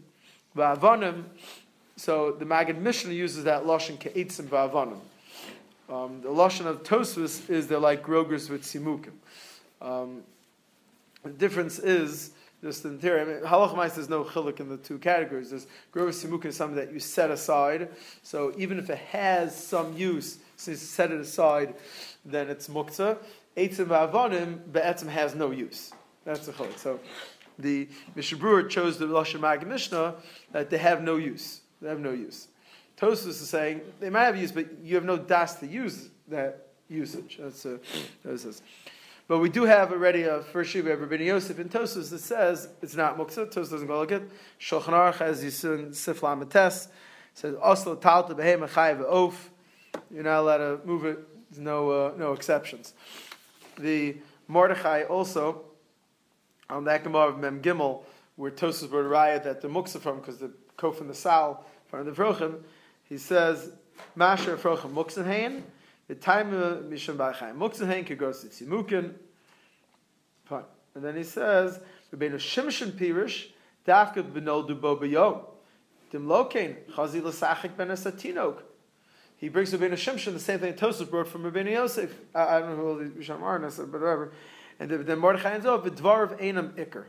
va'avanim. 0.57 1.25
So 1.97 2.31
the 2.31 2.45
Maggid 2.45 2.81
Mishnah 2.81 3.13
uses 3.13 3.45
that 3.45 3.65
Lashon, 3.65 3.99
Ke'etzim 3.99 4.47
va'avanim. 4.47 5.01
Um, 5.93 6.21
the 6.23 6.29
Lashon 6.29 6.67
of 6.67 6.85
Tosfos 6.85 7.51
is 7.51 7.67
they're 7.67 7.79
like 7.79 8.05
grogers 8.05 8.49
with 8.49 8.63
Simukim. 8.63 9.13
Um, 9.83 10.23
the 11.25 11.31
difference 11.31 11.81
is, 11.81 12.31
just 12.63 12.85
in 12.85 12.99
theory, 12.99 13.21
I 13.21 13.25
mean, 13.25 13.41
halach 13.41 13.95
there's 13.95 14.09
no 14.09 14.23
chiluk 14.23 14.61
in 14.61 14.69
the 14.69 14.77
two 14.77 14.99
categories. 14.99 15.51
There's 15.51 15.67
grogus 15.93 16.25
simukim 16.25 16.47
is 16.47 16.57
something 16.57 16.77
that 16.77 16.93
you 16.93 17.01
set 17.01 17.31
aside. 17.31 17.89
So 18.23 18.53
even 18.57 18.79
if 18.79 18.91
it 18.91 18.99
has 18.99 19.57
some 19.57 19.97
use, 19.97 20.39
since 20.57 20.81
you 20.81 20.87
set 20.87 21.11
it 21.11 21.21
aside, 21.21 21.75
then 22.25 22.49
it's 22.49 22.69
muktzah. 22.69 23.19
Eitzim 23.59 23.87
v'avonim 23.87 24.73
be'etzim 24.73 25.09
has 25.09 25.35
no 25.35 25.51
use. 25.51 25.93
That's 26.25 26.47
the 26.47 26.53
chiluk. 26.53 26.79
So 26.79 27.01
the 27.59 27.89
Mishabur 28.17 28.71
chose 28.71 28.99
the 28.99 29.07
Lashon 29.07 29.41
Mag 29.41 29.67
Mishnah 29.67 30.15
that 30.53 30.71
they 30.71 30.79
have 30.79 31.03
no 31.03 31.17
use. 31.17 31.61
They 31.83 31.89
have 31.89 31.99
no 31.99 32.13
use. 32.13 32.49
Tosus 32.97 33.27
is 33.27 33.49
saying 33.49 33.81
they 33.99 34.11
might 34.11 34.25
have 34.25 34.37
use, 34.37 34.53
but 34.53 34.67
you 34.83 34.95
have 34.95 35.05
no 35.05 35.17
das 35.17 35.57
to 35.57 35.67
use 35.67 36.11
that 36.29 36.69
usage. 36.89 37.39
That's 37.41 37.67
uh, 37.67 37.79
that 38.25 38.61
But 39.27 39.39
we 39.39 39.49
do 39.49 39.65
have 39.65 39.91
already 39.93 40.23
a 40.23 40.43
first 40.43 40.71
shiva 40.71 40.93
of 40.93 41.01
Rabbi 41.01 41.25
Yosef 41.25 41.59
in 41.59 41.69
Tosus 41.69 42.11
that 42.11 42.21
says 42.21 42.69
it's 42.81 42.95
not 42.95 43.19
muksa. 43.19 43.47
Tosus 43.47 43.71
doesn't 43.71 43.89
go 43.89 43.99
like 44.01 44.13
it. 44.13 44.23
Shulchan 44.61 44.93
Aruch 44.93 45.19
has 45.19 45.43
Yisun 45.43 45.91
Sifla 45.91 46.39
Mates 46.39 46.89
says 47.35 47.57
Oslo 47.61 47.97
Talta 47.97 48.37
Behem 48.37 48.69
Achayev 48.69 49.05
Oaf. 49.09 49.51
You're 50.13 50.25
not 50.25 50.41
allowed 50.41 50.59
to 50.59 50.81
move 50.85 51.05
it. 51.05 51.19
There's 51.51 51.61
no 51.61 51.91
uh, 51.91 52.13
no 52.17 52.33
exceptions 52.35 52.95
the 53.79 54.17
Mordechai 54.47 55.05
also 55.05 55.65
on 56.71 56.85
the 56.85 56.99
Gemara 56.99 57.29
of 57.29 57.39
Mem 57.39 57.63
Gimel, 57.63 58.03
where 58.37 58.51
Tosas 58.51 58.91
brought 58.91 59.07
a 59.07 59.45
that 59.45 59.61
the 59.61 59.69
muksa 59.69 60.01
from 60.01 60.21
because 60.21 60.39
the 60.39 60.51
kof 60.77 61.01
and 61.01 61.09
the 61.11 61.15
sal 61.15 61.65
from 61.89 62.05
the 62.05 62.13
vrochim, 62.13 62.61
he 63.05 63.19
says 63.19 63.71
Masher 64.15 64.57
vrochim 64.57 64.93
muksenhain, 64.93 65.63
the 66.07 66.15
time 66.15 66.53
of 66.55 66.85
mishum 66.85 67.17
ba'chaim 67.17 67.57
muksenhain 67.57 68.07
could 68.07 68.19
go 68.19 68.33
to 68.33 68.47
tzimukin. 68.47 69.15
And 70.51 71.05
then 71.05 71.17
he 71.17 71.23
says 71.23 71.81
Rabbeinu 72.15 72.37
Shimshon 72.37 72.93
Pirish 72.93 73.49
dafka 73.87 74.23
b'noldu 74.23 74.81
bo 74.81 74.97
b'yom. 74.97 75.45
Dim 76.11 76.27
lokein 76.27 76.77
chazi 76.93 77.23
l'sachik 77.23 77.77
ben 77.77 77.89
asatinok 77.89 78.63
he 79.39 79.49
brings 79.49 79.73
Rabbeinu 79.73 79.93
Shimshon 79.93 80.33
the 80.33 80.41
same 80.41 80.59
thing 80.59 80.75
Tosus 80.75 81.09
brought 81.09 81.29
from 81.29 81.45
Rabbeinu 81.45 81.73
Yosef. 81.73 82.13
I, 82.35 82.57
I 82.57 82.61
don't 82.61 82.71
know 82.71 82.77
who 82.77 82.89
all 82.89 82.95
the 82.97 83.05
Rishon 83.05 83.41
Marna 83.41 83.71
said, 83.71 83.91
but 83.91 84.01
whatever. 84.01 84.33
And 84.81 84.91
then 84.91 85.19
Mordechai 85.19 85.55
ends 85.55 85.67
off 85.67 85.85
with 85.85 85.99
Dvar 85.99 86.25
of 86.25 86.39
Einam 86.39 86.73
Iker. 86.73 87.05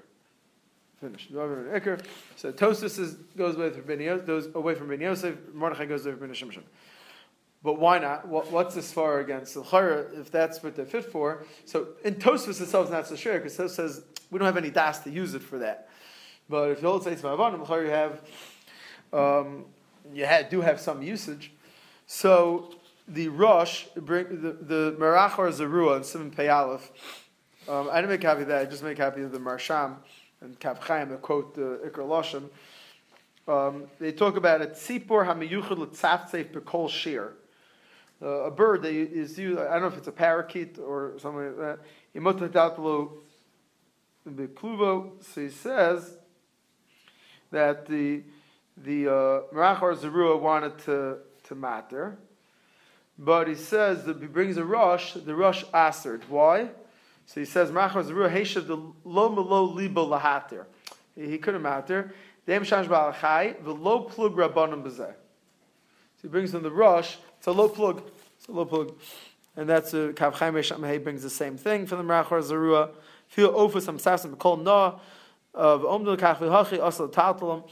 Finished. 1.02 1.34
Dvar 1.34 1.76
of 1.76 1.84
Iker. 1.84 2.04
So 2.36 2.50
is, 2.50 3.14
goes 3.36 3.56
away 3.56 3.72
from 3.72 3.82
Rabbeinu 3.82 4.06
Yosef, 4.06 4.28
goes 4.28 4.50
away 4.54 4.76
from 4.76 4.90
Rabbeinu 4.90 5.02
Yosef. 5.02 5.36
Mordechai 5.54 5.86
goes 5.86 6.04
to 6.04 6.14
Rabbeinu 6.14 6.32
Shimshon. 6.32 6.64
But 7.64 7.80
why 7.80 8.00
not? 8.00 8.28
What, 8.28 8.52
what's 8.52 8.76
this 8.76 8.94
far 8.94 9.20
against 9.20 9.54
the 9.54 10.10
if 10.14 10.32
that's 10.32 10.64
what 10.64 10.76
they're 10.76 10.86
fit 10.86 11.06
for? 11.06 11.46
So 11.66 11.90
in 12.06 12.16
Tosfos 12.16 12.62
itself 12.62 12.86
is 12.86 12.92
not 12.92 13.08
so 13.08 13.16
sure 13.16 13.38
because 13.38 13.58
Tosfos 13.58 13.72
says 13.72 14.04
we 14.32 14.40
don't 14.40 14.46
have 14.46 14.56
any 14.56 14.70
das 14.70 15.00
to 15.00 15.10
use 15.10 15.34
it 15.34 15.42
for 15.42 15.60
that. 15.60 15.90
But 16.48 16.72
if 16.72 16.82
you 16.82 16.88
hold 16.88 17.04
Seitz 17.04 17.22
Ma'avanim, 17.22 17.68
you 17.84 17.90
have 17.90 18.22
um, 19.12 19.66
you 20.14 20.26
had, 20.26 20.50
do 20.50 20.62
have 20.62 20.80
some 20.80 21.02
usage. 21.02 21.52
So 22.12 22.72
the 23.08 23.28
Rosh, 23.28 23.86
bring, 23.96 24.42
the, 24.42 24.54
the 24.54 24.98
Merach 25.00 25.38
or 25.38 25.48
Zerua 25.50 25.98
and 25.98 26.04
Simon 26.04 26.32
Pei 26.32 26.50
Aleph, 26.50 26.92
um, 27.68 27.88
I 27.92 27.98
didn't 27.98 28.10
make 28.10 28.22
copy 28.22 28.42
of 28.42 28.48
that, 28.48 28.62
I 28.64 28.66
just 28.66 28.82
made 28.82 28.98
copy 28.98 29.22
of 29.22 29.32
the 29.32 29.38
Marsham 29.38 29.98
and 30.42 30.60
Kav 30.60 30.80
Chaim 30.80 31.10
that 31.10 31.22
quote 31.22 31.54
the 31.54 31.80
Iker 31.86 32.00
Lashon. 32.00 32.50
Um, 33.48 33.84
they 34.00 34.12
talk 34.12 34.38
about 34.38 34.62
it, 34.62 34.74
Tzipor 34.74 35.24
HaMiyuchad 35.24 35.78
L'Tzaftzef 35.78 36.52
Bekol 36.52 36.90
Shir. 36.90 37.34
Uh, 38.20 38.28
a 38.46 38.52
bird 38.52 38.82
that 38.82 38.92
is 38.92 39.38
used, 39.38 39.60
I 39.60 39.74
don't 39.74 39.82
know 39.84 39.88
if 39.90 39.98
it's 40.00 40.08
a 40.08 40.12
parakeet 40.12 40.80
or 40.80 41.14
something 41.20 41.46
like 41.46 41.58
that. 41.58 41.80
Imotatatlo 42.16 43.12
Bekluvo, 44.28 45.24
so 45.24 45.42
he 45.42 45.50
says 45.50 46.18
that 47.52 47.86
the 47.86 48.24
the 48.78 49.08
uh, 49.08 49.42
Zerua 49.54 50.42
wanted 50.42 50.80
to 50.80 51.18
to 51.50 51.56
matter. 51.56 52.18
But 53.18 53.50
he 53.50 53.56
says 53.56 54.06
that 54.06 54.22
he 54.22 54.28
brings 54.28 54.56
a 54.56 54.64
rush, 54.64 55.14
the 55.14 55.36
rush 55.36 55.66
answered. 55.74 56.24
Why? 56.30 56.70
So 57.26 57.42
he 57.42 57.46
says, 57.46 57.70
Machar 57.72 58.04
Zeru 58.04 58.32
Heshav 58.32 58.66
the 58.66 58.78
lo 59.04 59.30
melo 59.30 59.64
libo 59.64 60.08
lahatir. 60.08 60.66
He 61.16 61.38
couldn't 61.38 61.62
matter. 61.62 62.14
Dem 62.48 62.64
shash 62.64 62.88
balachai, 62.88 63.64
the 63.64 63.74
low 63.74 64.02
plug 64.02 64.36
rabbanim 64.36 64.84
bezeh. 64.84 65.14
So 65.14 66.22
he 66.24 66.28
brings 66.30 66.56
in 66.56 66.64
the 66.64 66.72
rush, 66.72 67.18
it's 67.38 67.48
a 67.48 67.52
low 67.52 67.68
plug. 67.68 68.02
It's 68.38 68.48
a 68.48 68.52
low 68.52 68.66
plug. 68.66 68.94
And 69.58 69.68
that's 69.68 69.94
a 69.94 70.14
Kav 70.14 70.34
Chaim 70.36 71.04
brings 71.04 71.22
the 71.22 71.30
same 71.30 71.58
thing 71.58 71.86
for 71.86 71.98
the 71.98 72.04
Merachar 72.04 72.42
Zerua. 72.42 72.92
Feel 73.28 73.54
ofus 73.54 73.88
am 73.88 73.98
sasim 73.98 74.38
kol 74.38 74.58
na 74.58 74.96
of 75.54 75.82
omdul 75.82 76.18
kach 76.18 76.38
v'hachi 76.38 76.86
asal 76.86 77.10
taltalam. 77.10 77.70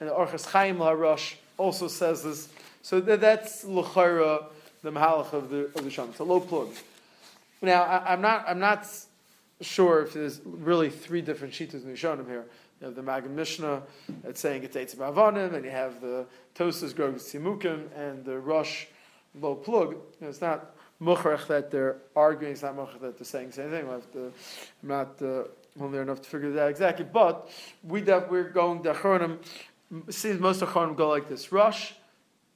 And 0.00 0.08
the 0.08 0.14
Orchas 0.14 0.46
Chaim 0.46 0.78
LaRosh 0.78 1.34
also 1.58 1.86
says 1.88 2.24
this. 2.24 2.48
So 2.82 3.00
that's 3.00 3.64
l'chara 3.64 4.46
the 4.82 4.90
mahalach 4.90 5.32
of 5.32 5.50
the 5.50 5.70
of 5.74 5.84
the 5.84 5.90
sham. 5.90 6.08
It's 6.10 6.18
a 6.20 6.24
low 6.24 6.40
plug. 6.40 6.70
Now 7.62 7.82
I, 7.82 8.14
am 8.14 8.20
not 8.20 8.44
I'm 8.48 8.58
not 8.58 8.86
sure 9.60 10.02
if 10.02 10.14
there's 10.14 10.40
really 10.44 10.88
three 10.88 11.20
different 11.20 11.52
shitas 11.52 11.82
in 11.82 11.86
the 11.86 11.92
Rishonim 11.92 12.26
here. 12.26 12.46
You 12.80 12.86
have 12.86 12.96
the 12.96 13.02
Magen 13.02 13.36
Mishnah 13.36 13.82
that's 14.22 14.40
saying 14.40 14.64
it's 14.64 14.76
Eitz 14.76 15.54
and 15.54 15.64
you 15.64 15.70
have 15.70 16.00
the 16.00 16.24
Tosas 16.54 16.96
Grog 16.96 17.16
Simukim, 17.16 17.88
and 17.94 18.24
the 18.24 18.38
Rush 18.38 18.88
Low 19.38 19.54
Plug. 19.54 19.90
You 19.90 19.98
know, 20.22 20.28
it's 20.28 20.40
not 20.40 20.74
Mukhrach 21.00 21.46
that 21.48 21.70
they're 21.70 21.98
arguing, 22.16 22.52
it's 22.52 22.62
not 22.62 22.76
Mukhrach 22.76 23.00
that 23.00 23.18
they're 23.18 23.24
saying 23.24 23.48
the 23.48 23.52
same 23.52 23.70
thing. 23.70 23.86
To, 24.12 24.32
I'm 24.82 24.88
not 24.88 25.20
uh, 25.20 25.44
only 25.78 25.98
enough 25.98 26.22
to 26.22 26.28
figure 26.28 26.52
that 26.52 26.62
out 26.62 26.70
exactly, 26.70 27.04
but 27.04 27.50
we 27.82 28.00
that 28.02 28.30
we're 28.30 28.48
going, 28.48 28.80
the 28.80 29.38
seems 30.08 30.40
most 30.40 30.60
Achronim 30.60 30.96
go 30.96 31.08
like 31.08 31.28
this. 31.28 31.52
Rush, 31.52 31.94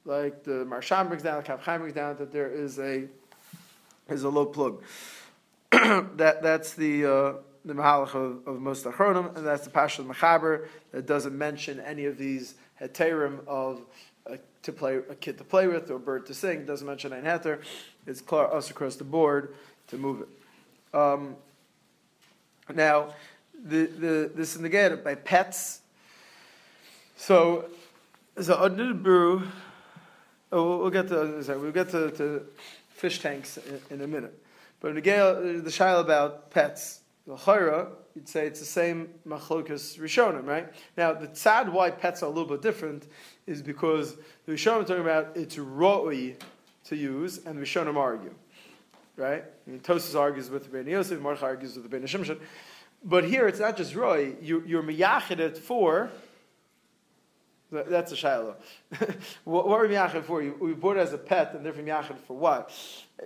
like 0.05 0.43
the 0.43 0.65
Marsham 0.65 1.07
brings 1.07 1.23
down, 1.23 1.43
the 1.43 1.49
Kav 1.49 1.79
brings 1.79 1.93
down, 1.93 2.17
that 2.17 2.31
there 2.31 2.49
is 2.49 2.79
a, 2.79 3.05
is 4.09 4.23
a 4.23 4.29
low 4.29 4.45
plug. 4.45 4.81
that, 5.71 6.41
that's 6.41 6.73
the, 6.73 7.05
uh, 7.05 7.33
the 7.65 7.73
Mahalach 7.73 8.13
of, 8.13 8.47
of 8.47 8.61
most 8.61 8.85
Achronim, 8.85 9.35
and 9.35 9.45
that's 9.45 9.63
the 9.63 9.71
Pasha 9.71 10.01
of 10.01 10.07
Mechaber 10.07 10.67
that 10.91 11.05
doesn't 11.05 11.37
mention 11.37 11.79
any 11.79 12.05
of 12.05 12.17
these 12.17 12.55
heterim 12.79 13.45
of 13.47 13.81
to 14.65 14.73
play 14.73 14.95
a 14.95 15.15
kid 15.15 15.37
to 15.37 15.43
play 15.43 15.67
with 15.67 15.89
or 15.91 15.95
a 15.95 15.99
bird 15.99 16.25
to 16.25 16.33
sing. 16.33 16.65
Doesn't 16.65 16.87
mention 16.87 17.13
ein 17.13 17.23
heter. 17.23 17.61
It's 18.07 18.19
clear 18.19 18.45
us 18.45 18.71
across 18.71 18.95
the 18.95 19.03
board 19.03 19.53
to 19.87 19.97
move 19.97 20.21
it. 20.21 20.97
Um, 20.97 21.35
now, 22.73 23.13
the, 23.63 23.85
the, 23.85 24.31
this 24.33 24.55
is 24.55 24.97
by 25.03 25.15
pets. 25.15 25.81
So, 27.15 27.65
the 28.33 28.55
Adnid 28.55 29.03
oh, 30.51 30.77
we'll 30.77 30.89
get 30.89 31.07
to, 31.09 31.43
sorry, 31.43 31.59
we'll 31.59 31.71
get 31.71 31.89
to, 31.89 32.11
to 32.11 32.45
fish 32.89 33.19
tanks 33.19 33.57
in, 33.57 33.81
in 33.89 34.01
a 34.01 34.07
minute. 34.07 34.41
But 34.79 34.89
in 34.89 35.03
the, 35.03 35.11
uh, 35.11 35.33
the 35.41 35.69
shaila 35.69 36.01
about 36.01 36.51
pets, 36.51 37.01
the 37.25 37.35
chayra, 37.35 37.89
you'd 38.15 38.29
say 38.29 38.47
it's 38.47 38.59
the 38.59 38.65
same 38.65 39.09
machlokas 39.27 39.99
rishonim, 39.99 40.45
right? 40.45 40.71
Now, 40.95 41.13
the 41.13 41.27
tzad 41.27 41.71
why 41.71 41.91
pets 41.91 42.23
are 42.23 42.27
a 42.27 42.29
little 42.29 42.49
bit 42.49 42.61
different 42.61 43.07
is 43.47 43.61
because 43.61 44.15
the 44.45 44.53
rishonim 44.53 44.81
are 44.81 44.85
talking 44.85 45.01
about 45.01 45.35
it's 45.35 45.57
roi 45.57 46.35
to 46.85 46.95
use, 46.95 47.45
and 47.45 47.57
the 47.57 47.63
rishonim 47.63 47.95
argue, 47.95 48.33
right? 49.17 49.43
I 49.43 49.69
mean, 49.69 49.79
Tosis 49.79 50.17
argues 50.17 50.49
with 50.49 50.65
the 50.65 50.69
Ben 50.69 50.87
Yosef, 50.87 51.19
March 51.19 51.41
argues 51.41 51.75
with 51.75 51.83
the 51.83 51.89
Ben 51.89 52.03
Shimshon. 52.03 52.39
But 53.03 53.23
here, 53.23 53.47
it's 53.47 53.59
not 53.59 53.77
just 53.77 53.95
roi, 53.95 54.35
you, 54.41 54.63
you're 54.65 54.83
miyachid 54.83 55.57
for 55.57 56.11
that's 57.71 58.11
a 58.11 58.15
shiloh. 58.15 58.55
what, 59.43 59.67
what 59.67 59.79
are 59.79 59.87
we 59.87 59.95
miyachid 59.95 60.23
for? 60.23 60.41
You, 60.41 60.55
we 60.59 60.73
bought 60.73 60.97
it 60.97 61.01
as 61.01 61.13
a 61.13 61.17
pet, 61.17 61.53
and 61.55 61.65
therefore 61.65 61.83
miyachid 61.83 62.17
for 62.27 62.37
what? 62.37 62.71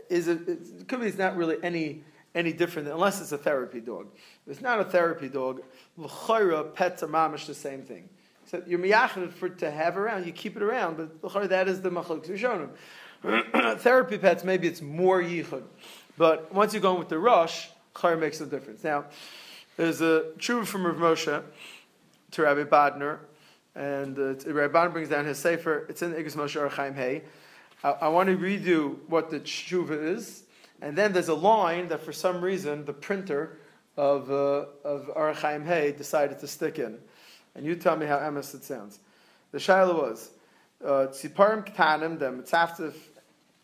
Is 0.09 0.27
it, 0.27 0.47
it 0.47 0.87
could 0.87 1.01
be 1.01 1.07
it's 1.07 1.17
not 1.17 1.35
really 1.35 1.57
any 1.63 2.03
any 2.35 2.53
different 2.53 2.87
unless 2.87 3.21
it's 3.21 3.31
a 3.31 3.37
therapy 3.37 3.81
dog. 3.81 4.07
If 4.45 4.53
it's 4.53 4.61
not 4.61 4.79
a 4.79 4.83
therapy 4.83 5.29
dog, 5.29 5.61
l'chayra 5.97 6.73
pets 6.73 7.03
are 7.03 7.07
mamish 7.07 7.47
the 7.47 7.55
same 7.55 7.81
thing. 7.81 8.07
So 8.45 8.61
you're 8.65 8.79
miyachid 8.79 9.33
for 9.33 9.49
to 9.49 9.71
have 9.71 9.97
around, 9.97 10.25
you 10.25 10.31
keep 10.31 10.55
it 10.55 10.61
around, 10.61 10.97
but 10.97 11.23
l'chayra 11.23 11.49
that 11.49 11.67
is 11.67 11.81
the 11.81 11.89
machlok 11.89 12.27
rishonim. 12.27 12.69
therapy 13.79 14.17
pets 14.17 14.43
maybe 14.43 14.67
it's 14.67 14.81
more 14.81 15.21
yichud, 15.21 15.63
but 16.17 16.53
once 16.53 16.73
you're 16.73 16.85
in 16.85 16.99
with 16.99 17.09
the 17.09 17.19
rush, 17.19 17.69
chayra 17.95 18.19
makes 18.19 18.39
a 18.41 18.45
difference. 18.45 18.83
Now 18.83 19.05
there's 19.75 20.01
a 20.01 20.31
true 20.37 20.65
from 20.65 20.85
Rav 20.85 20.97
Moshe 20.97 21.43
to 22.31 22.41
Rabbi 22.41 22.63
Bodner 22.63 23.19
and 23.79 24.19
uh, 24.19 24.33
Rabban 24.43 24.91
brings 24.91 25.07
down 25.07 25.25
his 25.25 25.37
sefer. 25.37 25.85
It's 25.87 26.01
in 26.01 26.11
Igros 26.11 26.35
Moshe 26.35 26.69
Archaim 26.69 26.95
Hay. 26.95 27.23
I, 27.81 27.91
I 27.91 28.07
want 28.09 28.27
to 28.27 28.37
redo 28.37 28.97
what 29.07 29.29
the 29.29 29.39
tshuva 29.39 30.15
is, 30.15 30.43
and 30.81 30.97
then 30.97 31.13
there's 31.13 31.29
a 31.29 31.33
line 31.33 31.87
that 31.87 32.01
for 32.01 32.11
some 32.11 32.41
reason 32.41 32.83
the 32.83 32.93
printer 32.93 33.57
of 33.95 34.29
uh, 34.29 34.65
of 34.83 35.09
Archaim 35.15 35.65
Hay 35.65 35.93
decided 35.93 36.39
to 36.39 36.47
stick 36.47 36.77
in, 36.77 36.97
and 37.55 37.65
you 37.65 37.75
tell 37.75 37.95
me 37.95 38.05
how 38.05 38.17
emes 38.17 38.53
it 38.53 38.65
sounds. 38.65 38.99
The 39.51 39.59
shaila 39.59 39.95
was 39.95 40.31
uh, 40.83 41.07
tziparim 41.07 41.65
ketanim 41.65 42.19
the 42.19 42.93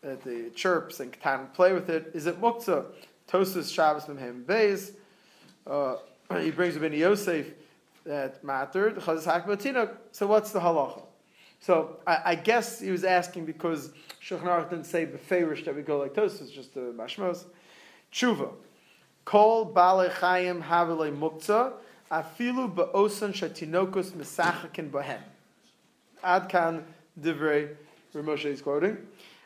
uh, 0.02 0.16
the 0.24 0.50
chirps 0.54 1.00
and 1.00 1.12
ketanim 1.12 1.52
play 1.52 1.74
with 1.74 1.90
it. 1.90 2.10
Is 2.14 2.26
it 2.26 2.40
muktzah? 2.40 2.86
Tosus 3.28 3.72
Shabbos 3.72 4.04
Memhem 4.04 4.44
Beis. 4.44 4.92
Uh, 5.66 5.96
he 6.40 6.52
brings 6.52 6.76
a 6.76 6.80
Ben 6.80 6.92
Yosef 6.92 7.48
that 8.06 8.42
mattered. 8.42 9.02
So 9.02 10.26
what's 10.26 10.52
the 10.52 10.60
halacha? 10.60 11.02
So 11.60 11.96
I, 12.06 12.18
I, 12.24 12.34
guess 12.34 12.80
he 12.80 12.90
was 12.90 13.04
asking 13.04 13.46
because 13.46 13.90
Shulchan 14.22 14.70
didn't 14.70 14.84
say 14.84 15.06
beferish 15.06 15.64
that 15.64 15.74
we 15.74 15.82
go 15.82 15.98
like 15.98 16.14
this. 16.14 16.40
It's 16.40 16.50
just 16.50 16.74
the 16.74 16.94
mashmos. 16.96 17.44
Tshuva. 18.12 18.50
Kol 19.24 19.64
bale 19.64 20.10
chayim 20.10 20.62
havele 20.62 21.16
muktzah 21.16 21.72
afilu 22.10 22.72
ba'osan 22.72 23.32
shatinokus 23.32 24.12
misachakin 24.12 24.90
bohem. 24.90 25.20
Adkan 26.22 26.84
divrei 27.20 27.74
Ramoshe 28.14 28.46
is 28.46 28.62
quoting. 28.62 28.98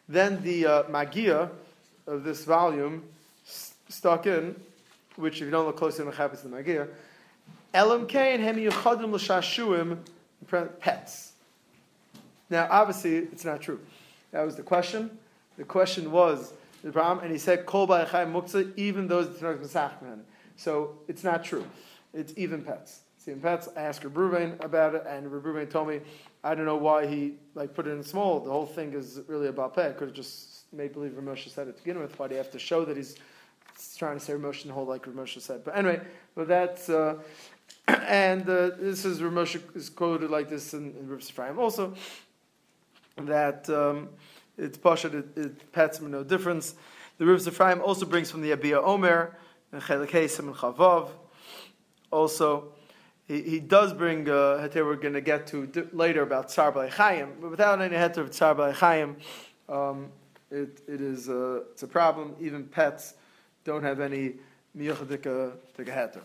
Then 0.08 0.42
the 0.42 0.66
uh, 0.66 0.82
magia 0.88 1.50
of 2.06 2.24
this 2.24 2.44
volume 2.44 3.04
stuck 3.44 4.26
in, 4.26 4.60
which 5.16 5.36
if 5.36 5.42
you 5.42 5.50
don't 5.50 5.66
look 5.66 5.76
closely, 5.76 6.04
the 6.04 6.10
happens 6.10 6.42
the 6.42 6.48
magia 6.48 6.88
Elam 7.72 8.06
and 8.10 8.42
hem 8.42 8.56
yuchadim 8.56 9.12
l'shashuim 9.12 9.98
pets. 10.80 11.32
Now, 12.48 12.66
obviously, 12.70 13.16
it's 13.16 13.44
not 13.44 13.60
true. 13.60 13.80
That 14.32 14.44
was 14.44 14.56
the 14.56 14.62
question. 14.62 15.18
The 15.56 15.64
question 15.64 16.10
was 16.10 16.52
the 16.82 16.90
problem, 16.90 17.24
and 17.24 17.32
he 17.32 17.38
said 17.38 17.66
kol 17.66 17.86
muktzah, 17.86 18.72
even 18.76 19.06
those 19.06 19.38
that 19.38 19.62
mesachman. 19.62 20.20
So 20.56 20.98
it's 21.06 21.22
not 21.22 21.44
true. 21.44 21.64
It's 22.12 22.32
even 22.36 22.62
pets. 22.62 23.00
It's 23.16 23.28
even 23.28 23.40
pets. 23.40 23.68
I 23.76 23.82
asked 23.82 24.04
Ruben 24.04 24.56
about 24.60 24.94
it, 24.94 25.04
and 25.06 25.30
Ruben 25.30 25.66
told 25.68 25.88
me 25.88 26.00
I 26.42 26.54
don't 26.54 26.64
know 26.64 26.76
why 26.76 27.06
he 27.06 27.34
like 27.54 27.74
put 27.74 27.86
it 27.86 27.90
in 27.90 28.02
small. 28.02 28.40
The 28.40 28.50
whole 28.50 28.66
thing 28.66 28.94
is 28.94 29.20
really 29.28 29.48
about 29.48 29.74
pet. 29.74 29.96
Could 29.96 30.08
have 30.08 30.16
just 30.16 30.72
made 30.72 30.92
believe 30.92 31.12
Ramosha 31.12 31.50
said 31.50 31.68
it 31.68 31.76
to 31.76 31.82
begin 31.82 32.00
with. 32.00 32.18
Why 32.18 32.28
do 32.28 32.34
you 32.34 32.38
have 32.38 32.50
to 32.52 32.58
show 32.58 32.84
that 32.84 32.96
he's 32.96 33.16
trying 33.96 34.18
to 34.18 34.24
say 34.24 34.32
Ramosha 34.32 34.64
and 34.64 34.72
hold 34.72 34.88
like 34.88 35.04
Ramosha 35.04 35.40
said? 35.40 35.64
But 35.64 35.76
anyway, 35.76 36.00
but 36.34 36.48
that's. 36.48 36.88
Uh, 36.88 37.18
and 38.06 38.42
uh, 38.42 38.70
this 38.78 39.04
is 39.04 39.20
Ramosh 39.20 39.60
is 39.74 39.88
quoted 39.88 40.30
like 40.30 40.48
this 40.48 40.74
in, 40.74 40.94
in 40.96 41.08
Reb 41.08 41.20
Sefraim 41.20 41.58
also, 41.58 41.94
that 43.16 43.68
um, 43.70 44.10
it's 44.56 44.78
Pashat, 44.78 45.14
it, 45.14 45.26
it 45.36 45.72
pets 45.72 46.00
no 46.00 46.22
difference. 46.22 46.74
The 47.18 47.26
Reb 47.26 47.38
Sefraim 47.38 47.80
also 47.80 48.06
brings 48.06 48.30
from 48.30 48.42
the 48.42 48.50
Abiyah 48.52 48.84
Omer, 48.84 49.36
and 49.72 49.82
Chelik 49.82 50.10
Hesim 50.10 50.48
and 50.48 50.54
Chavav. 50.54 51.08
Also, 52.10 52.72
he, 53.26 53.42
he 53.42 53.60
does 53.60 53.92
bring 53.92 54.28
uh, 54.28 54.58
heter 54.62 54.84
we're 54.84 54.96
going 54.96 55.14
to 55.14 55.20
get 55.20 55.46
to 55.48 55.88
later 55.92 56.22
about 56.22 56.50
Tsar 56.50 56.72
Chayim, 56.72 57.40
but 57.40 57.50
without 57.50 57.80
any 57.80 57.96
heter 57.96 58.18
of 58.18 58.30
Tsar 58.30 58.54
Chayim, 58.54 59.16
um, 59.68 60.10
it, 60.50 60.80
it 60.86 61.00
is 61.00 61.28
uh, 61.28 61.62
it's 61.72 61.82
a 61.82 61.88
problem. 61.88 62.34
Even 62.40 62.64
pets 62.64 63.14
don't 63.64 63.82
have 63.82 64.00
any 64.00 64.34
miyuchadika 64.76 65.56
heter. 65.76 66.20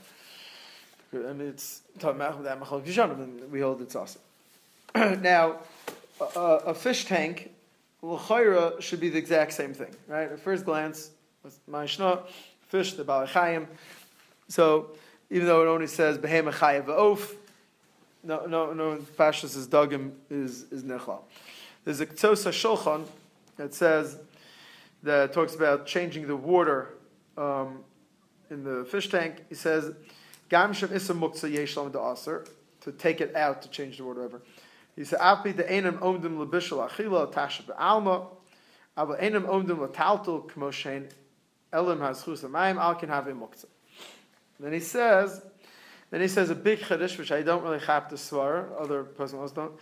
I 1.15 1.33
mean, 1.33 1.47
it's 1.47 1.81
talking 1.99 2.19
about 2.19 2.43
that 2.43 3.49
we 3.51 3.59
hold 3.61 3.81
it's 3.81 3.95
awesome. 3.95 4.21
now, 4.95 5.59
a, 6.19 6.39
a, 6.67 6.73
fish 6.73 7.05
tank, 7.05 7.51
l'chayra 8.01 8.81
should 8.81 8.99
be 8.99 9.09
the 9.09 9.17
exact 9.17 9.53
same 9.53 9.73
thing, 9.73 9.93
right? 10.07 10.31
At 10.31 10.39
first 10.39 10.65
glance, 10.65 11.11
ma'ishna, 11.69 12.21
fish, 12.67 12.93
the 12.93 13.03
balachayim. 13.03 13.67
So, 14.47 14.91
even 15.29 15.47
though 15.47 15.63
it 15.63 15.67
only 15.67 15.87
says 15.87 16.17
behema 16.17 16.53
chayav 16.53 16.85
oaf, 16.85 17.35
no, 18.23 18.45
no, 18.45 18.73
no. 18.73 18.97
Pashas 19.17 19.55
is 19.55 19.67
dugim 19.67 20.11
is 20.29 20.63
is 20.71 20.83
nechlal. 20.83 21.21
There's 21.83 21.99
a 21.99 22.05
Ktsosa 22.05 22.51
Shulchan 22.51 23.05
that 23.57 23.73
says 23.73 24.17
that 25.03 25.33
talks 25.33 25.55
about 25.55 25.85
changing 25.85 26.27
the 26.27 26.35
water 26.35 26.89
um, 27.37 27.83
in 28.49 28.63
the 28.63 28.85
fish 28.85 29.09
tank. 29.09 29.43
He 29.49 29.55
says 29.55 29.93
Gam 30.49 30.71
isam 30.71 31.19
muktzah 31.19 31.51
yeshlam 31.51 31.91
de 31.91 31.99
aser 31.99 32.45
to 32.81 32.91
take 32.91 33.21
it 33.21 33.35
out 33.35 33.61
to 33.61 33.69
change 33.69 33.97
the 33.97 34.03
word 34.03 34.17
whatever. 34.17 34.41
He 34.95 35.03
said 35.03 35.19
api 35.19 35.53
de 35.53 35.63
enam 35.63 35.99
omdim 35.99 36.37
lebishal 36.37 36.87
achila 36.87 37.31
tasha 37.33 37.65
be'alma 37.65 38.27
aber 38.95 39.17
enam 39.17 39.45
omdim 39.45 39.87
letaltel 39.87 40.49
kmoshen 40.49 41.09
elim 41.73 41.99
haschus 41.99 42.43
amayim 42.43 42.77
al 42.77 42.95
can 42.95 43.09
have 43.09 43.25
muktzah. 43.25 43.65
Then 44.59 44.71
he 44.71 44.79
says, 44.79 45.41
then 46.11 46.21
he 46.21 46.27
says 46.27 46.49
a 46.49 46.55
big 46.55 46.79
chiddush 46.79 47.17
which 47.17 47.31
I 47.31 47.41
don't 47.41 47.63
really 47.63 47.79
have 47.79 48.07
to 48.09 48.17
swear. 48.17 48.69
Other 48.79 49.03
personals 49.03 49.51
don't. 49.51 49.73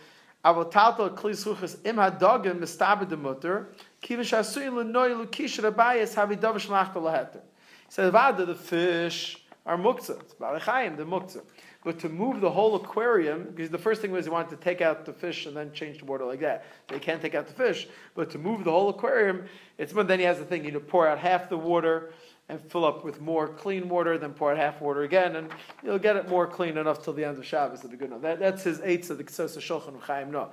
Aber 0.42 0.64
taltel 0.64 1.14
kli 1.14 1.32
suchas 1.32 1.76
im 1.86 1.96
hadogim 1.96 2.58
mistabed 2.58 3.08
de 3.08 3.16
mutter 3.16 3.68
kivin 4.02 4.20
shasuyin 4.20 4.72
lenoy 4.72 5.26
lukish 5.26 5.60
rabayis 5.60 6.14
havi 6.14 6.36
davish 6.36 6.68
machta 6.68 7.00
laheter. 7.00 7.42
He 7.86 7.92
says, 7.92 8.10
Vada, 8.10 8.44
the 8.44 8.54
fish, 8.54 9.43
are 9.66 9.78
muktzah. 9.78 10.20
It's 10.20 10.34
balachayim, 10.34 10.96
the 10.96 11.04
muktzah. 11.04 11.42
But 11.84 11.98
to 12.00 12.08
move 12.08 12.40
the 12.40 12.50
whole 12.50 12.74
aquarium, 12.76 13.52
because 13.54 13.70
the 13.70 13.78
first 13.78 14.00
thing 14.00 14.10
was 14.10 14.24
he 14.24 14.30
wanted 14.30 14.50
to 14.50 14.56
take 14.56 14.80
out 14.80 15.04
the 15.04 15.12
fish 15.12 15.46
and 15.46 15.56
then 15.56 15.72
change 15.72 15.98
the 15.98 16.06
water 16.06 16.24
like 16.24 16.40
that. 16.40 16.64
They 16.88 16.98
can't 16.98 17.20
take 17.20 17.34
out 17.34 17.46
the 17.46 17.52
fish, 17.52 17.86
but 18.14 18.30
to 18.30 18.38
move 18.38 18.64
the 18.64 18.70
whole 18.70 18.88
aquarium, 18.88 19.44
it's 19.76 19.92
but 19.92 20.08
then 20.08 20.18
he 20.18 20.24
has 20.24 20.38
the 20.38 20.44
thing, 20.44 20.64
you 20.64 20.72
know, 20.72 20.80
pour 20.80 21.06
out 21.06 21.18
half 21.18 21.48
the 21.48 21.58
water 21.58 22.12
and 22.48 22.60
fill 22.70 22.84
up 22.84 23.04
with 23.04 23.20
more 23.20 23.48
clean 23.48 23.88
water, 23.88 24.18
then 24.18 24.32
pour 24.32 24.52
out 24.52 24.58
half 24.58 24.80
water 24.80 25.02
again, 25.02 25.36
and 25.36 25.50
you'll 25.82 25.98
get 25.98 26.16
it 26.16 26.28
more 26.28 26.46
clean 26.46 26.76
enough 26.76 27.02
till 27.02 27.12
the 27.12 27.24
end 27.24 27.38
of 27.38 27.44
Shabbos. 27.44 27.78
It'll 27.78 27.90
be 27.90 27.96
good 27.96 28.08
enough. 28.08 28.22
That, 28.22 28.38
that's 28.38 28.62
his 28.62 28.80
eights 28.82 29.10
of 29.10 29.18
the 29.18 29.24
Ksos 29.24 29.56
Shulchan 29.58 29.98
Chaim 30.00 30.30
No. 30.30 30.50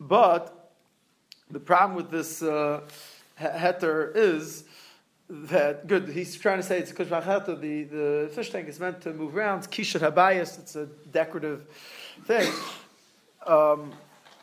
But 0.00 0.72
the 1.50 1.60
problem 1.60 1.96
with 1.96 2.10
this 2.10 2.42
uh, 2.42 2.82
heter 3.40 4.14
is 4.16 4.64
that 5.28 5.86
good. 5.86 6.08
He's 6.08 6.36
trying 6.36 6.58
to 6.58 6.62
say 6.62 6.78
it's 6.78 6.90
because. 6.90 7.08
The 7.08 7.84
the 7.90 8.30
fish 8.32 8.50
tank 8.50 8.68
is 8.68 8.80
meant 8.80 9.00
to 9.02 9.12
move 9.12 9.36
around. 9.36 9.62
Kishat 9.70 10.00
habayis. 10.00 10.58
It's 10.58 10.76
a 10.76 10.86
decorative 10.86 11.66
thing. 12.24 12.50
Um, 13.46 13.92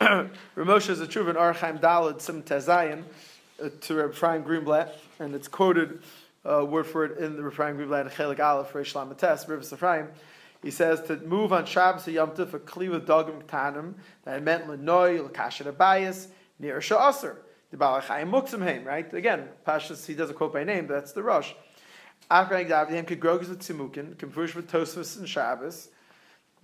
Ramosha 0.00 0.90
is 0.90 1.00
a 1.00 1.06
true 1.06 1.28
in 1.28 1.36
Archaim 1.36 1.80
Dalad 1.80 2.20
Sim 2.20 2.42
Tezayin 2.42 3.02
uh, 3.62 3.70
to 3.80 3.94
Reb 3.94 4.14
Chaim 4.14 4.44
Greenblatt, 4.44 4.92
and 5.18 5.34
it's 5.34 5.48
quoted 5.48 6.02
uh, 6.44 6.64
word 6.64 6.86
for 6.86 7.04
it 7.04 7.18
in 7.18 7.36
the 7.36 7.42
Reb 7.42 7.54
Chaim 7.54 7.78
Greenblatt 7.78 8.12
Chelik 8.12 8.38
Aleph 8.38 8.72
Reish 8.72 8.92
Lamates 8.94 9.48
Reb 9.48 9.62
Ephraim. 9.62 10.08
He 10.62 10.70
says 10.70 11.00
to 11.02 11.16
move 11.18 11.52
on 11.52 11.66
Shabbos 11.66 12.06
Yom 12.08 12.30
Tov 12.30 12.54
a 12.54 12.58
kli 12.58 12.90
with 12.90 13.06
dogim 13.06 13.42
ktanim 13.44 13.94
that 14.24 14.42
meant 14.42 14.66
lenoy 14.66 15.24
l'kasher 15.24 15.72
abayis 15.72 16.28
near 16.58 16.78
sha'aser. 16.80 17.36
The 17.70 17.76
Balachayim 17.76 18.30
muksim 18.30 18.62
heim, 18.62 18.84
right? 18.84 19.12
Again, 19.12 19.48
Pashas, 19.66 20.06
he 20.06 20.14
does 20.14 20.30
a 20.30 20.34
quote 20.34 20.52
by 20.52 20.64
name, 20.64 20.86
but 20.86 20.94
that's 20.94 21.12
the 21.12 21.22
rush. 21.22 21.54
After 22.30 22.54
Agdavdihim 22.54 23.06
could 23.06 23.20
grow 23.20 23.38
with 23.38 23.58
Tzimukin, 23.58 24.18
converge 24.18 24.54
with 24.54 24.70
Tosfos 24.70 25.18
and 25.18 25.28
Shabbos, 25.28 25.88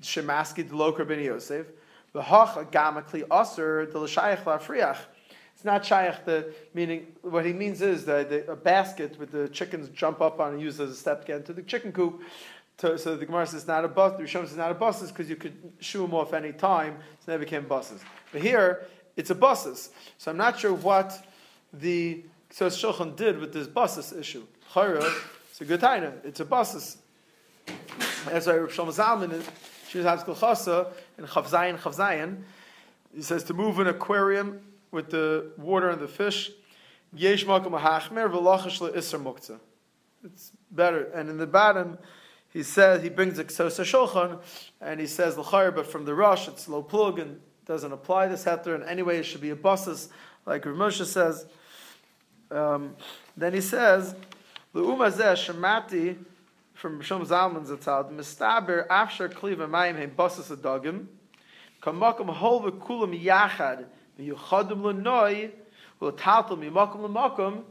Shemaski 0.01 0.69
the 0.69 0.75
Lokar 0.75 1.07
ben 1.07 1.21
Yosef, 1.21 1.67
the 2.13 2.23
Hach 2.23 2.71
Gamakli 2.71 3.25
Aser, 3.33 3.87
the 3.87 3.99
L'shayach 3.99 4.45
Lafriach. 4.45 4.99
It's 5.55 5.65
not 5.65 5.85
shayach, 5.85 6.25
the 6.25 6.53
meaning, 6.75 7.07
what 7.23 7.45
he 7.45 7.53
means 7.53 7.83
is 7.83 8.05
that 8.07 8.31
the, 8.31 8.51
a 8.51 8.57
basket 8.57 9.19
with 9.19 9.31
the 9.31 9.49
chickens 9.49 9.89
jump 9.91 10.21
up 10.21 10.41
on 10.41 10.55
and 10.55 10.61
use 10.61 10.81
as 10.81 10.91
a 10.91 10.95
step 10.97 11.21
to 11.21 11.27
get 11.27 11.37
into 11.37 11.53
the 11.53 11.63
chicken 11.63 11.93
coop. 11.93 12.23
To, 12.79 12.99
so 12.99 13.17
the 13.17 13.27
Gemara 13.27 13.47
says 13.47 13.67
not 13.69 13.85
a 13.85 13.89
bus, 13.89 14.17
the 14.17 14.25
Rishon 14.25 14.49
says 14.49 14.57
not 14.57 14.73
a 14.73 14.75
buses 14.75 15.13
because 15.13 15.31
you 15.31 15.37
could 15.37 15.55
shoo 15.79 16.03
them 16.03 16.15
off 16.15 16.33
any 16.33 16.53
time, 16.53 16.97
so 17.21 17.31
they 17.31 17.37
became 17.37 17.65
buses. 17.69 18.01
But 18.33 18.43
here, 18.43 18.87
it's 19.17 19.31
a 19.31 19.35
buses. 19.35 19.91
So 20.19 20.31
I'm 20.31 20.37
not 20.37 20.59
sure 20.59 20.73
what 20.73 21.25
the 21.73 22.23
so 22.51 22.67
Shulchan 22.67 23.17
did 23.17 23.39
with 23.39 23.53
this 23.53 23.67
buses 23.67 24.13
issue. 24.13 24.45
Chayra, 24.73 25.11
it's 25.51 25.61
a 25.61 25.65
good. 25.65 25.83
It's 26.25 26.41
a 26.41 26.45
buses. 26.45 26.99
That's 28.27 28.47
why 28.47 28.57
Rav 28.57 28.71
Shlomo 28.71 28.95
Zalman 28.95 29.43
Shir 29.89 30.03
Haskell 30.03 30.35
Chasa 30.35 30.93
in 31.19 31.25
Chavzayin 31.25 31.79
Chavzayin, 31.79 32.43
he 33.15 33.23
says 33.23 33.45
to 33.45 33.55
move 33.55 33.79
an 33.79 33.87
aquarium 33.89 34.61
with 34.91 35.11
the 35.11 35.53
water 35.57 35.91
and 35.91 36.01
the 36.01 36.09
fish. 36.09 36.51
Yesh. 37.15 37.45
It's 40.25 40.53
better. 40.71 41.05
And 41.15 41.29
in 41.29 41.37
the 41.37 41.47
bottom, 41.47 41.99
he 42.53 42.63
says 42.63 43.03
he 43.03 43.09
brings 43.09 43.39
a 43.39 43.45
ksosa 43.45 43.83
shulchan, 43.85 44.41
and 44.81 45.01
he 45.01 45.07
says 45.07 45.37
l'chayr, 45.37 45.75
but 45.75 45.87
from 45.87 46.05
the 46.05 46.15
rush 46.15 46.49
it's 46.49 46.69
low 46.69 46.83
plug 46.83 47.19
and 47.19 47.41
doesn't 47.67 47.93
apply 47.93 48.29
this 48.29 48.45
heter 48.45 48.75
in 48.75 48.83
any 48.83 49.03
way. 49.03 49.19
It 49.19 49.25
should 49.25 49.41
be 49.41 49.51
a 49.51 49.57
buses, 49.57 50.09
like 50.47 50.65
Rav 50.67 50.77
Moshe 50.77 51.05
says. 51.05 51.47
Um, 52.51 52.97
then 53.37 53.55
he 53.55 53.61
says, 53.61 54.15
"Le'umazeh 54.75 55.35
shemati." 55.35 56.17
From 56.75 57.01
Shom 57.01 57.25
Zalman 57.25 57.65
Zatzad, 57.65 58.11
Mistaber 58.11 58.89
Afshar 58.89 59.33
kliva 59.33 59.69
mayim 59.69 59.95
heim 59.95 60.11
buses 60.17 60.49
adagim, 60.49 61.07
kamakom 61.81 62.29
hol 62.29 62.61
v'kulam 62.63 63.23
yachad 63.23 63.85
v'yuchadim 64.19 64.83
l'noi 64.83 65.53
v'taltal 66.01 66.59
mimakom 66.59 67.03
l'makom 67.03 67.63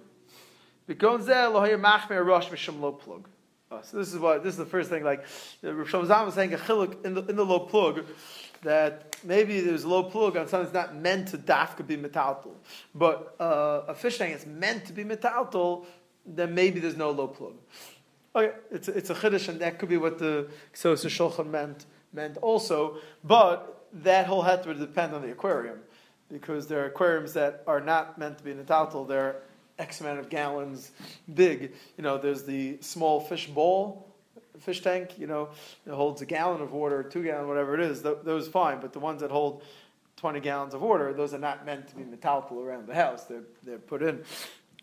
v'gon 0.87 1.19
zeh 1.21 1.51
lo 1.51 1.59
machmer 1.77 2.25
rosh 2.25 2.69
lo 2.69 2.93
plug. 2.93 3.27
Oh, 3.69 3.81
so 3.83 3.97
this 3.97 4.13
is 4.13 4.19
what 4.19 4.43
this 4.43 4.53
is 4.53 4.57
the 4.57 4.65
first 4.65 4.89
thing. 4.89 5.03
Like 5.03 5.25
Rav 5.61 5.87
Shom 5.87 6.07
Zalman 6.07 6.31
saying 6.31 6.53
a 6.53 6.57
chiluk 6.57 7.03
in 7.03 7.13
the 7.13 7.25
in 7.25 7.35
the 7.35 7.43
low 7.43 7.59
plug 7.59 8.05
that 8.63 9.15
maybe 9.23 9.61
there's 9.61 9.85
low 9.85 10.03
plug 10.03 10.37
on 10.37 10.47
something 10.47 10.71
that's 10.71 10.87
not 10.87 10.95
meant 10.95 11.29
to 11.29 11.37
dafka 11.37 11.85
be 11.85 11.97
metaltal, 11.97 12.53
but 12.93 13.35
uh, 13.39 13.83
a 13.87 13.95
fish 13.95 14.17
tank 14.17 14.35
is 14.35 14.45
meant 14.45 14.85
to 14.85 14.93
be 14.93 15.03
metaltal, 15.03 15.85
then 16.25 16.53
maybe 16.53 16.79
there's 16.79 16.97
no 16.97 17.11
low 17.11 17.27
plug. 17.27 17.53
Okay, 18.35 18.55
it's 18.69 18.87
it's 18.87 19.09
a 19.09 19.15
chiddush, 19.15 19.49
and 19.49 19.59
that 19.59 19.77
could 19.79 19.89
be 19.89 19.97
what 19.97 20.17
the 20.17 20.47
Ksos 20.73 21.05
Shulchan 21.05 21.49
meant 21.49 21.85
meant 22.13 22.37
also. 22.37 22.97
But 23.23 23.87
that 23.93 24.25
whole 24.27 24.43
het 24.43 24.65
would 24.65 24.79
depend 24.79 25.13
on 25.13 25.21
the 25.21 25.31
aquarium, 25.31 25.79
because 26.29 26.67
there 26.67 26.81
are 26.83 26.85
aquariums 26.85 27.33
that 27.33 27.63
are 27.67 27.81
not 27.81 28.17
meant 28.17 28.37
to 28.37 28.43
be 28.43 28.53
metaltal. 28.53 29.07
They're 29.07 29.37
X 29.79 29.99
amount 30.01 30.19
of 30.19 30.29
gallons 30.29 30.91
big. 31.33 31.73
You 31.97 32.03
know, 32.03 32.17
there's 32.17 32.43
the 32.43 32.77
small 32.81 33.19
fish 33.19 33.47
bowl 33.47 34.10
fish 34.61 34.81
tank, 34.81 35.17
you 35.17 35.27
know, 35.27 35.49
it 35.85 35.91
holds 35.91 36.21
a 36.21 36.25
gallon 36.25 36.61
of 36.61 36.71
water, 36.71 37.03
two 37.03 37.23
gallon, 37.23 37.47
whatever 37.47 37.73
it 37.73 37.81
is, 37.81 38.01
th- 38.01 38.17
those 38.23 38.47
fine. 38.47 38.79
But 38.79 38.93
the 38.93 38.99
ones 38.99 39.21
that 39.21 39.31
hold 39.31 39.63
20 40.17 40.39
gallons 40.39 40.73
of 40.73 40.81
water, 40.81 41.13
those 41.13 41.33
are 41.33 41.39
not 41.39 41.65
meant 41.65 41.87
to 41.89 41.95
be 41.95 42.03
metaltal 42.03 42.63
around 42.63 42.87
the 42.87 42.95
house. 42.95 43.25
They're, 43.25 43.43
they're 43.63 43.79
put 43.79 44.03
in, 44.03 44.23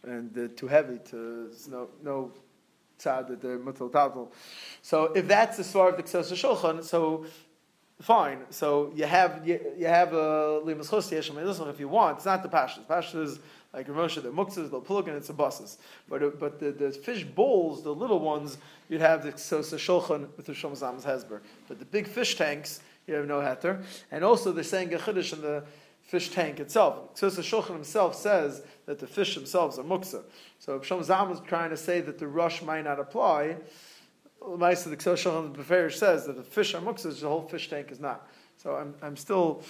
and 0.03 0.33
they're 0.35 0.49
too 0.49 0.69
heavy 0.69 0.99
to, 1.11 1.51
no, 1.69 1.89
no 2.03 2.33
tzad 2.99 3.29
that 3.29 3.41
they're 3.41 3.59
metaltal. 3.59 4.29
So 4.83 5.13
if 5.15 5.29
that's 5.29 5.57
the 5.57 5.63
svar 5.63 5.91
of 5.91 5.97
the 5.97 6.03
Ksos 6.03 6.33
Shulchan, 6.33 6.85
so 6.85 7.25
fine. 8.01 8.39
So 8.51 8.93
you 8.95 9.05
have, 9.05 9.47
you, 9.47 9.61
you 9.77 9.87
have 9.87 10.13
a 10.13 10.61
limas 10.65 10.89
chos 10.89 11.11
if 11.13 11.81
you 11.81 11.89
want. 11.89 12.19
It's 12.19 12.27
not 12.27 12.43
the 12.43 12.49
pashas. 12.49 12.87
Pashas 12.87 13.23
is 13.23 13.41
like 13.73 13.87
Ramosha, 13.87 14.23
the 14.23 14.31
muksas, 14.31 14.71
the 14.71 14.97
and 15.11 15.17
it's 15.17 15.29
a 15.29 15.35
buses. 15.35 15.79
But, 16.09 16.23
uh, 16.23 16.31
but 16.39 16.59
the, 16.59 16.73
the 16.73 16.91
fish 16.91 17.25
bowls, 17.25 17.83
the 17.83 17.95
little 17.95 18.21
ones, 18.21 18.59
you'd 18.89 19.01
have 19.01 19.23
the 19.23 19.37
sosa 19.37 19.77
shulchan 19.77 20.29
with 20.37 20.47
the 20.47 20.53
shomzam's 20.53 21.05
hesber. 21.05 21.41
But 21.69 21.79
the 21.79 21.85
big 21.85 22.07
fish 22.07 22.37
tanks, 22.37 22.81
you 23.07 23.15
have 23.15 23.27
no 23.27 23.41
heter. 23.41 23.85
And 24.11 24.25
also 24.25 24.53
they're 24.53 24.65
saying 24.65 24.95
a 24.95 24.99
chiddush 24.99 25.35
in 25.35 25.43
the 25.43 25.65
fish 26.03 26.31
tank 26.31 26.61
itself. 26.61 27.11
Sosa 27.15 27.43
shulchan 27.43 27.75
himself 27.75 28.15
says 28.15 28.63
that 28.87 28.99
the 28.99 29.07
fish 29.07 29.35
themselves 29.35 29.79
are 29.79 29.85
muksa. 29.85 30.23
So 30.59 30.77
if 30.77 30.89
Shom 30.89 31.31
is 31.31 31.41
trying 31.41 31.71
to 31.71 31.77
say 31.77 32.01
that 32.01 32.19
the 32.19 32.27
rush 32.27 32.63
might 32.63 32.85
not 32.85 32.99
apply, 32.99 33.57
the 34.41 34.57
the 34.57 34.97
Shulchan 34.97 35.55
Beferish 35.55 35.95
says 35.95 36.27
that 36.27 36.37
the 36.37 36.43
fish 36.43 36.75
are 36.75 36.81
muksa, 36.81 37.21
the 37.21 37.29
whole 37.29 37.43
fish 37.43 37.69
tank 37.69 37.91
is 37.91 38.01
not. 38.01 38.27
So 38.57 38.77
I'm, 38.77 38.95
I'm 39.03 39.17
still 39.17 39.63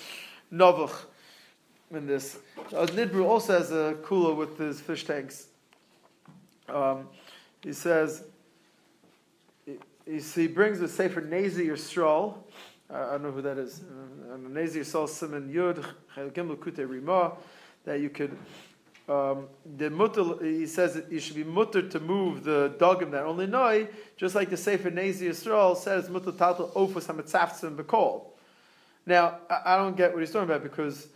novuch 0.53 0.95
in 1.91 2.07
this. 2.07 2.39
Uh, 2.59 2.87
Nidbru 2.87 3.25
also 3.25 3.59
has 3.59 3.73
a 3.73 3.97
cooler 4.03 4.35
with 4.35 4.59
his 4.59 4.81
fish 4.81 5.05
tanks. 5.05 5.47
Um, 6.69 7.09
he 7.63 7.73
says, 7.73 8.25
he, 9.65 10.21
he 10.21 10.47
brings 10.47 10.81
a 10.81 10.89
sefer 10.89 11.21
Nazi 11.21 11.71
or. 11.71 11.75
Uh, 12.91 12.95
I 12.95 13.13
don't 13.13 13.23
know 13.23 13.31
who 13.33 13.43
that 13.43 13.59
is. 13.59 13.81
Uh, 13.81 14.37
Nazi 14.37 14.81
Yisrael 14.81 15.09
Simon 15.09 15.53
Yud 15.53 15.85
that 17.85 18.01
you 18.01 18.11
could. 18.11 18.37
Um, 19.09 19.47
the 19.77 19.89
mutter, 19.89 20.23
he 20.43 20.67
says 20.67 21.03
you 21.09 21.19
should 21.19 21.37
be 21.37 21.45
mutter 21.45 21.81
to 21.89 22.01
move 22.01 22.45
the 22.45 22.75
dogim 22.79 23.11
that 23.13 23.25
only 23.25 23.47
noi, 23.47 23.89
just 24.19 24.35
like 24.35 24.51
the 24.51 24.57
Sefer 24.57 24.91
Nazi 24.91 25.29
Yisrael 25.29 25.77
says 25.77 26.11
mutter 26.11 26.33
tatal 26.33 26.71
ofus 26.75 27.07
hamitzaftzim 27.07 27.77
bekol. 27.77 28.27
Now, 29.07 29.39
I, 29.49 29.75
I 29.75 29.77
don't 29.77 29.97
get 29.97 30.13
what 30.13 30.21
he's 30.21 30.31
talking 30.31 30.49
about 30.49 30.63
because 30.63 31.09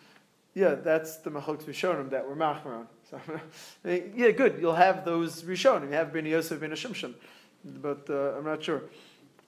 yeah, 0.55 0.75
that's 0.75 1.17
the 1.19 1.31
machlokes 1.31 1.65
rishonim 1.65 2.11
that 2.11 2.29
we're 2.29 2.37
machmer 2.37 2.87
So, 3.11 3.21
yeah, 3.85 4.31
good. 4.31 4.59
You'll 4.61 4.75
have 4.75 5.05
those 5.05 5.43
rishonim. 5.43 5.89
You 5.89 5.95
have 5.95 6.13
ben 6.13 6.27
Yosef 6.27 6.61
ben 6.61 6.71
Shimshon, 6.71 7.15
but 7.65 8.09
uh, 8.09 8.37
I'm 8.37 8.45
not 8.45 8.63
sure. 8.63 8.83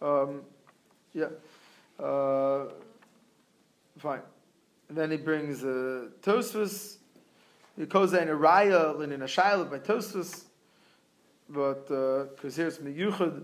Um, 0.01 0.43
yeah, 1.13 1.29
uh, 2.03 2.67
fine. 3.99 4.21
And 4.89 4.99
then 4.99 5.11
he 5.11 5.17
brings 5.17 5.63
uh, 5.63 6.09
Tosfos. 6.23 6.97
He 7.79 7.87
calls 7.87 8.13
in 8.13 8.29
a 8.29 8.33
raya 8.33 9.03
in 9.03 9.23
a 9.23 9.29
shiloh 9.29 9.65
by 9.65 9.79
Tosfos, 9.79 10.45
but 11.49 11.87
because 11.89 12.59
uh, 12.59 12.63
here's 12.63 12.79
miyuchad 12.79 13.43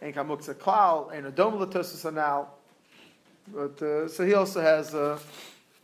and 0.00 0.14
kamuksa 0.14 0.54
klal 0.54 1.12
and 1.14 1.26
a 1.26 1.30
dom 1.30 1.58
Tosfos 1.70 2.10
anal. 2.10 2.48
But 3.48 3.82
uh, 3.82 4.08
so 4.08 4.24
he 4.24 4.32
also 4.34 4.62
has. 4.62 4.94
Uh, 4.94 5.18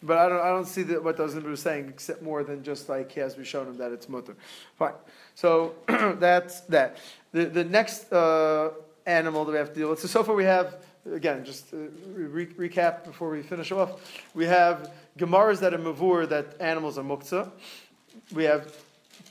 but 0.03 0.17
I 0.17 0.29
don't, 0.29 0.41
I 0.41 0.49
don't 0.49 0.67
see 0.67 0.83
that 0.85 1.03
what 1.03 1.17
those 1.17 1.35
are 1.37 1.57
saying 1.57 1.89
except 1.89 2.23
more 2.23 2.45
than 2.45 2.63
just 2.63 2.89
like 2.89 3.11
he 3.11 3.21
has 3.21 3.37
shown 3.45 3.67
him 3.67 3.77
that 3.79 3.93
it's 3.93 4.09
mutter. 4.09 4.37
Fine. 4.79 4.93
So 5.35 5.75
that's 6.19 6.61
that. 6.63 6.99
The, 7.33 7.47
the 7.47 7.65
next 7.65 8.13
uh, 8.13 8.71
animal 9.07 9.45
that 9.45 9.53
we 9.53 9.59
have 9.59 9.69
to 9.71 9.75
deal 9.75 9.91
with. 9.91 10.01
So 10.01 10.09
so 10.09 10.23
far 10.23 10.35
we 10.35 10.45
have 10.45 10.77
again 11.13 11.45
just 11.45 11.67
re- 11.73 12.47
recap 12.47 13.05
before 13.05 13.31
we 13.31 13.43
finish 13.43 13.73
off. 13.73 14.25
We 14.35 14.45
have 14.45 14.93
gemaras 15.19 15.61
that 15.61 15.75
are 15.75 15.79
mavur 15.79 16.29
that 16.29 16.61
animals 16.61 16.99
are 16.99 17.05
muktzah. 17.05 17.51
We 18.33 18.45
have 18.45 18.73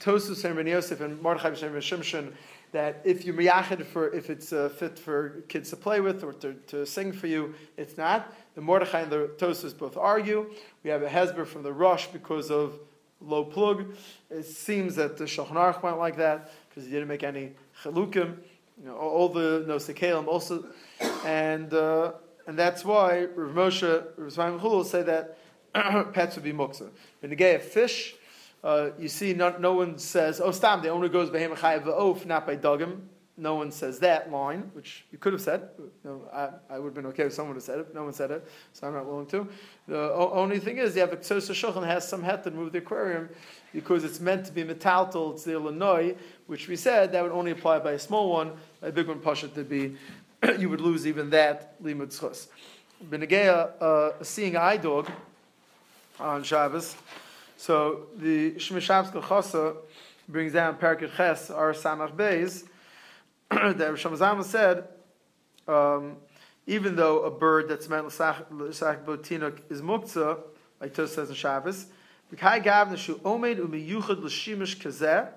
Tosus 0.00 0.44
and 0.44 0.56
Ben 0.56 0.66
Yosef 0.66 1.00
and 1.00 1.20
Mordechai 1.22 1.48
and 1.48 1.58
Shimshon 1.58 2.32
that 2.72 3.00
if 3.04 3.24
you 3.24 3.32
miyachid 3.32 3.84
for 3.84 4.12
if 4.14 4.30
it's 4.30 4.52
uh, 4.52 4.68
fit 4.68 4.98
for 4.98 5.42
kids 5.48 5.70
to 5.70 5.76
play 5.76 6.00
with 6.00 6.22
or 6.22 6.32
to, 6.34 6.54
to 6.68 6.84
sing 6.84 7.12
for 7.12 7.26
you, 7.26 7.54
it's 7.76 7.96
not. 7.96 8.32
The 8.54 8.60
Mordechai 8.60 9.00
and 9.00 9.12
the 9.12 9.30
Tosus 9.38 9.76
both 9.76 9.96
argue. 9.96 10.50
We 10.82 10.90
have 10.90 11.02
a 11.02 11.08
Hezber 11.08 11.46
from 11.46 11.62
the 11.62 11.72
Rush 11.72 12.08
because 12.08 12.50
of 12.50 12.78
low 13.20 13.44
plug. 13.44 13.94
It 14.30 14.44
seems 14.44 14.96
that 14.96 15.16
the 15.16 15.24
Shulchan 15.24 15.52
Aruch 15.52 15.82
went 15.82 15.98
like 15.98 16.16
that 16.16 16.50
because 16.68 16.84
he 16.84 16.90
didn't 16.90 17.08
make 17.08 17.22
any 17.22 17.52
chalukim, 17.82 18.36
you 18.78 18.86
know, 18.86 18.96
all 18.96 19.28
the 19.28 19.64
no 19.66 19.76
sekalim 19.76 20.26
also, 20.26 20.64
and 21.24 21.72
uh, 21.74 22.12
and 22.46 22.58
that's 22.58 22.84
why 22.84 23.26
Rav 23.34 23.54
Moshe, 23.54 24.04
Rav 24.16 24.60
Chaim 24.60 24.84
say 24.84 25.02
that 25.02 25.38
pets 26.14 26.36
would 26.36 26.44
be 26.44 26.52
muksa. 26.52 26.90
In 27.22 27.30
the 27.30 27.36
gay 27.36 27.54
of 27.54 27.62
fish, 27.62 28.14
uh, 28.64 28.90
you 28.98 29.08
see, 29.08 29.34
no, 29.34 29.56
no, 29.58 29.74
one 29.74 29.98
says, 29.98 30.40
"Oh, 30.40 30.50
stam." 30.50 30.82
The 30.82 30.88
owner 30.88 31.08
goes 31.08 31.30
behem 31.30 31.56
chayav 31.56 31.84
va'of, 31.84 32.26
not 32.26 32.46
by 32.46 32.56
dugim. 32.56 33.00
No 33.40 33.54
one 33.54 33.70
says 33.70 34.00
that 34.00 34.32
line, 34.32 34.68
which 34.72 35.04
you 35.12 35.18
could 35.18 35.32
have 35.32 35.40
said. 35.40 35.68
No, 36.02 36.28
I, 36.32 36.48
I 36.68 36.78
would 36.80 36.86
have 36.86 36.94
been 36.94 37.06
okay 37.06 37.22
if 37.22 37.32
someone 37.32 37.54
had 37.54 37.62
said 37.62 37.78
it. 37.78 37.94
No 37.94 38.02
one 38.02 38.12
said 38.12 38.32
it, 38.32 38.48
so 38.72 38.88
I'm 38.88 38.94
not 38.94 39.06
willing 39.06 39.26
to. 39.26 39.46
The 39.86 40.12
only 40.12 40.58
thing 40.58 40.78
is, 40.78 40.96
you 40.96 41.02
have 41.02 41.12
a 41.12 41.16
Ksosa 41.16 41.52
Shulchan 41.52 41.86
has 41.86 42.06
some 42.06 42.24
het 42.24 42.42
to 42.44 42.50
move 42.50 42.72
the 42.72 42.78
aquarium 42.78 43.28
because 43.72 44.02
it's 44.02 44.18
meant 44.18 44.44
to 44.46 44.52
be 44.52 44.64
metaltal, 44.64 45.34
it's 45.34 45.44
the 45.44 45.52
Illinois, 45.52 46.16
which 46.48 46.66
we 46.66 46.74
said 46.74 47.12
that 47.12 47.22
would 47.22 47.30
only 47.30 47.52
apply 47.52 47.78
by 47.78 47.92
a 47.92 47.98
small 47.98 48.32
one, 48.32 48.52
by 48.80 48.88
a 48.88 48.92
big 48.92 49.06
one, 49.06 49.20
Pasha 49.20 49.46
to 49.46 49.62
be, 49.62 49.94
you 50.58 50.68
would 50.68 50.80
lose 50.80 51.06
even 51.06 51.30
that 51.30 51.80
limud 51.80 52.08
schus. 52.08 52.48
Benegea, 53.08 53.70
uh, 53.80 54.24
seeing 54.24 54.56
eye 54.56 54.78
dog 54.78 55.08
on 56.18 56.42
Shabbos. 56.42 56.96
So 57.58 58.06
the 58.14 58.52
Shmishavs 58.52 59.10
Chosa 59.10 59.74
brings 60.28 60.52
down 60.52 60.76
Perkei 60.76 61.12
Ches, 61.16 61.50
our 61.50 61.72
Samach 61.72 62.14
Beis, 62.14 62.62
that 63.50 63.76
Shemazama 63.78 64.44
said, 64.44 64.86
um, 65.66 66.18
even 66.68 66.94
though 66.94 67.24
a 67.24 67.32
bird 67.32 67.68
that's 67.68 67.88
meant 67.88 68.06
l'sach 68.06 69.04
botinuk 69.04 69.58
is 69.70 69.82
muktzah, 69.82 70.38
like 70.80 70.94
Tos 70.94 71.12
says 71.12 71.30
in 71.30 71.34
Shabbos, 71.34 71.86
v'kai 72.32 72.62
gav 72.62 72.90
neshu 72.90 73.18
omed 73.22 73.58
umiyuchad 73.58 74.22
l'shimish 74.22 74.78
kazeh, 74.78 75.28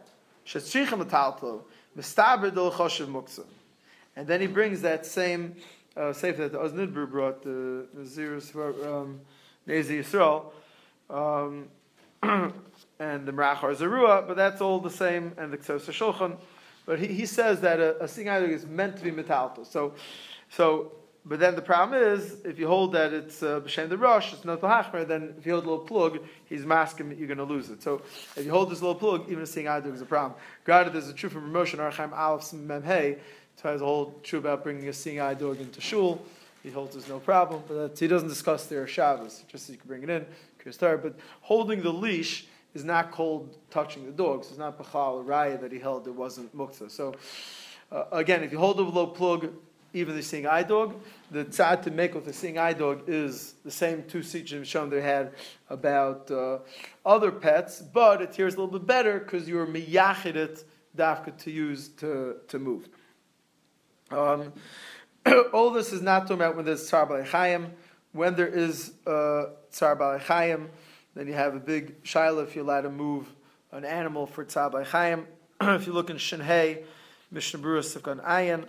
shetzrichem 0.45 1.03
l'taltlo, 1.03 1.63
mistaber 1.97 2.53
del 2.53 2.71
choshev 2.71 3.07
muktzah. 3.07 3.47
And 4.15 4.27
then 4.27 4.41
he 4.41 4.47
brings 4.47 4.81
that 4.81 5.07
same 5.07 5.55
uh, 5.97 6.11
that 6.11 6.37
the 6.37 6.59
Oznidber 6.59 7.09
brought, 7.09 7.41
the 7.41 7.87
Nazirus 7.97 8.55
um, 8.85 9.21
Nezi 9.67 10.03
Yisrael, 10.03 10.51
um, 11.09 11.67
and 13.01 13.25
the 13.25 13.31
Merachar 13.31 13.75
Zerua, 13.75 14.27
but 14.27 14.35
that's 14.37 14.61
all 14.61 14.79
the 14.79 14.89
same, 14.89 15.33
and 15.37 15.51
the 15.51 15.57
Ksos 15.57 15.89
Shulchan. 15.89 16.37
But 16.85 16.99
he, 16.99 17.07
he 17.07 17.25
says 17.25 17.61
that 17.61 17.79
a, 17.79 18.03
a 18.03 18.07
sing 18.07 18.27
is 18.27 18.65
meant 18.65 18.97
to 18.97 19.03
be 19.03 19.11
metalto. 19.11 19.65
So, 19.65 19.93
so, 20.49 20.91
but 21.25 21.39
then 21.39 21.55
the 21.55 21.61
problem 21.61 22.01
is, 22.01 22.37
if 22.45 22.59
you 22.59 22.67
hold 22.67 22.93
that 22.93 23.13
it's 23.13 23.41
uh, 23.43 23.59
b'shem 23.59 23.89
the 23.89 23.97
rush, 23.97 24.33
it's 24.33 24.45
not 24.45 24.61
the 24.61 24.67
hachmer, 24.67 25.03
then 25.07 25.35
if 25.37 25.45
you 25.45 25.53
hold 25.53 25.65
a 25.65 25.69
little 25.69 25.85
plug, 25.85 26.19
he's 26.45 26.65
masking 26.65 27.15
you're 27.17 27.27
going 27.27 27.37
to 27.37 27.43
lose 27.43 27.69
it. 27.69 27.81
So, 27.81 28.01
if 28.35 28.45
you 28.45 28.51
hold 28.51 28.69
this 28.69 28.81
little 28.81 28.95
plug, 28.95 29.29
even 29.29 29.43
a 29.43 29.47
sing 29.47 29.65
is 29.65 30.01
a 30.01 30.05
problem. 30.05 30.39
Granted, 30.63 30.93
there's 30.93 31.09
a 31.09 31.13
true 31.13 31.29
from 31.29 31.41
promotion, 31.41 31.79
Archaim 31.79 32.11
Aleph 32.13 32.51
Memhei, 32.51 33.17
so 33.55 33.69
has 33.69 33.81
a 33.81 33.85
whole 33.85 34.19
truth 34.23 34.43
about 34.43 34.63
bringing 34.63 34.87
a 34.87 34.93
sing 34.93 35.17
dog 35.17 35.59
into 35.59 35.81
shul. 35.81 36.21
He 36.63 36.69
holds 36.69 36.93
there's 36.93 37.09
no 37.09 37.19
problem, 37.19 37.63
but 37.67 37.97
he 37.97 38.07
doesn't 38.07 38.29
discuss 38.29 38.67
their 38.67 38.85
Shabbos, 38.85 39.43
just 39.47 39.65
so 39.65 39.73
you 39.73 39.79
can 39.79 39.87
bring 39.87 40.03
it 40.03 40.09
in, 40.09 40.25
but 40.63 41.15
holding 41.41 41.81
the 41.81 41.91
leash 41.91 42.45
is 42.73 42.83
not 42.83 43.11
called 43.11 43.57
touching 43.69 44.05
the 44.05 44.11
dogs. 44.11 44.49
It's 44.49 44.57
not 44.57 44.77
Bachal 44.77 45.15
or 45.15 45.23
Raya 45.23 45.59
that 45.61 45.71
he 45.71 45.79
held, 45.79 46.07
it 46.07 46.15
wasn't 46.15 46.55
Muktzah. 46.55 46.89
So, 46.89 47.15
uh, 47.91 48.05
again, 48.11 48.43
if 48.43 48.51
you 48.51 48.59
hold 48.59 48.79
a 48.79 48.83
low 48.83 49.07
plug, 49.07 49.51
even 49.93 50.15
the 50.15 50.23
seeing 50.23 50.47
eye 50.47 50.63
dog, 50.63 50.95
the 51.31 51.43
tzad 51.45 51.81
to 51.83 51.91
make 51.91 52.15
with 52.15 52.25
the 52.25 52.33
seeing 52.33 52.57
eye 52.57 52.73
dog 52.73 53.03
is 53.07 53.55
the 53.65 53.71
same 53.71 54.03
two 54.03 54.19
sitchim 54.19 54.65
shown 54.65 54.89
they 54.89 55.01
had 55.01 55.33
about 55.69 56.31
uh, 56.31 56.59
other 57.05 57.31
pets, 57.31 57.81
but 57.81 58.21
it 58.21 58.33
hears 58.33 58.55
a 58.55 58.61
little 58.61 58.79
bit 58.79 58.87
better 58.87 59.19
because 59.19 59.49
you're 59.49 59.67
miyachid 59.67 60.35
it 60.35 60.63
dafka 60.97 61.37
to 61.37 61.51
use 61.51 61.89
to, 61.89 62.35
to 62.47 62.59
move. 62.59 62.87
Um, 64.11 64.53
all 65.53 65.71
this 65.71 65.91
is 65.91 66.01
not 66.01 66.21
talking 66.21 66.35
about 66.35 66.55
when 66.55 66.65
there's 66.65 66.89
tzar 66.89 67.07
chayim. 67.25 67.71
When 68.13 68.35
there 68.35 68.47
is 68.47 68.93
uh, 69.07 69.45
tzar 69.71 70.19
chayim, 70.21 70.67
then 71.15 71.27
you 71.27 71.33
have 71.33 71.55
a 71.55 71.59
big 71.59 72.03
shaila 72.03 72.43
if 72.43 72.55
you're 72.55 72.63
allowed 72.63 72.81
to 72.81 72.89
move 72.89 73.27
an 73.71 73.85
animal 73.85 74.25
for 74.25 74.45
tzabay 74.45 74.85
chayim. 74.85 75.25
if 75.61 75.85
you 75.85 75.93
look 75.93 76.09
in 76.09 76.17
Shinhei, 76.17 76.83
Mishnah 77.31 77.59
Berurah 77.59 77.81
Sifkan 77.81 78.23
Ayin, 78.25 78.65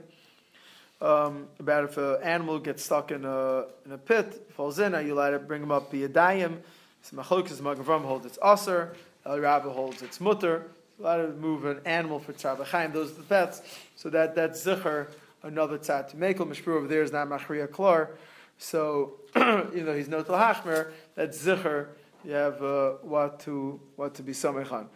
um, 1.00 1.48
about 1.58 1.84
if 1.84 1.96
an 1.96 2.22
animal 2.22 2.58
gets 2.58 2.84
stuck 2.84 3.10
in 3.10 3.24
a, 3.24 3.64
in 3.86 3.92
a 3.92 3.98
pit, 3.98 4.50
falls 4.54 4.78
in, 4.78 4.94
are 4.94 5.00
you 5.00 5.14
allowed 5.14 5.30
to 5.30 5.38
bring 5.38 5.62
him 5.62 5.70
up 5.70 5.90
the 5.90 6.06
Yadayim? 6.06 6.58
So 7.02 7.16
Machlokes 7.16 7.52
Magavram 7.60 8.04
holds 8.04 8.26
its 8.26 8.38
Aser, 8.44 8.94
El 9.24 9.40
Rabbi 9.40 9.68
holds 9.68 10.02
its 10.02 10.20
Mutter. 10.20 10.66
Allowed 11.00 11.26
to 11.26 11.32
move 11.32 11.64
an 11.64 11.80
animal 11.86 12.20
for 12.20 12.34
tzabay 12.34 12.66
chayim. 12.66 12.92
Those 12.92 13.10
are 13.12 13.14
the 13.14 13.22
pets. 13.22 13.62
So 13.96 14.10
that 14.10 14.34
that's 14.34 14.64
zicher, 14.64 15.08
another 15.42 15.78
tzad 15.78 16.10
to 16.10 16.16
make. 16.16 16.36
Mishpur 16.36 16.76
over 16.76 16.86
there 16.86 17.02
is 17.02 17.10
not 17.10 17.28
machriya 17.28 17.68
klar. 17.68 18.10
So 18.58 19.14
even 19.36 19.86
though 19.86 19.96
he's 19.96 20.08
no 20.08 20.22
hachmer, 20.22 20.92
that's 21.14 21.42
zicher 21.42 21.88
you 22.24 22.32
have 22.32 22.62
uh, 22.62 22.90
what 23.02 23.40
to 23.40 23.80
what 23.96 24.14
to 24.14 24.22
be 24.22 24.32
samech 24.32 24.70
on. 24.72 24.88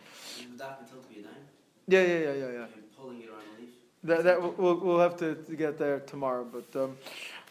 Yeah, 1.88 2.02
yeah, 2.02 2.18
yeah, 2.18 2.32
yeah, 2.32 2.50
yeah. 2.52 2.66
Pulling 2.96 3.22
on. 3.22 3.68
That, 4.04 4.24
that 4.24 4.58
we'll, 4.58 4.76
we'll 4.76 5.00
have 5.00 5.16
to, 5.18 5.34
to 5.34 5.56
get 5.56 5.78
there 5.78 6.00
tomorrow. 6.00 6.44
But 6.44 6.80
um, 6.80 6.96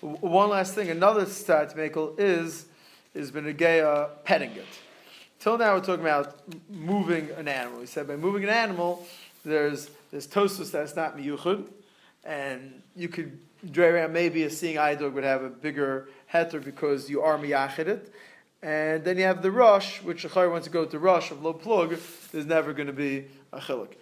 one 0.01 0.49
last 0.49 0.75
thing, 0.75 0.89
another 0.89 1.25
stat 1.25 1.75
makel 1.75 2.17
is 2.19 2.65
is 3.13 3.31
benegeya 3.31 4.09
petting 4.23 4.51
it. 4.51 4.65
Till 5.39 5.57
now, 5.57 5.75
we're 5.75 5.81
talking 5.81 6.01
about 6.01 6.39
moving 6.69 7.29
an 7.37 7.47
animal. 7.47 7.79
We 7.79 7.85
said 7.85 8.07
by 8.07 8.15
moving 8.15 8.43
an 8.43 8.49
animal, 8.49 9.05
there's 9.43 9.89
there's 10.11 10.27
tosus 10.27 10.71
that's 10.71 10.95
not 10.95 11.17
miyuchud, 11.17 11.67
and 12.23 12.81
you 12.95 13.09
could 13.09 13.39
dray 13.71 13.87
around 13.87 14.13
maybe 14.13 14.43
a 14.43 14.49
seeing 14.49 14.77
eye 14.77 14.95
dog 14.95 15.13
would 15.13 15.23
have 15.23 15.43
a 15.43 15.49
bigger 15.49 16.07
heter 16.33 16.63
because 16.63 17.09
you 17.09 17.21
are 17.21 17.37
miyachid. 17.37 18.01
And 18.61 19.03
then 19.03 19.17
you 19.17 19.25
have 19.25 19.41
the 19.41 19.51
rush, 19.51 20.01
which 20.01 20.23
the 20.23 20.29
Chayr 20.29 20.49
wants 20.49 20.65
to 20.65 20.73
go 20.73 20.85
to 20.85 20.97
rush 20.97 21.29
of 21.29 21.43
low 21.43 21.53
plug, 21.53 21.95
there's 22.31 22.45
never 22.45 22.73
going 22.73 22.87
to 22.87 22.93
be 22.93 23.25
a 23.53 23.59
chilik. 23.59 23.93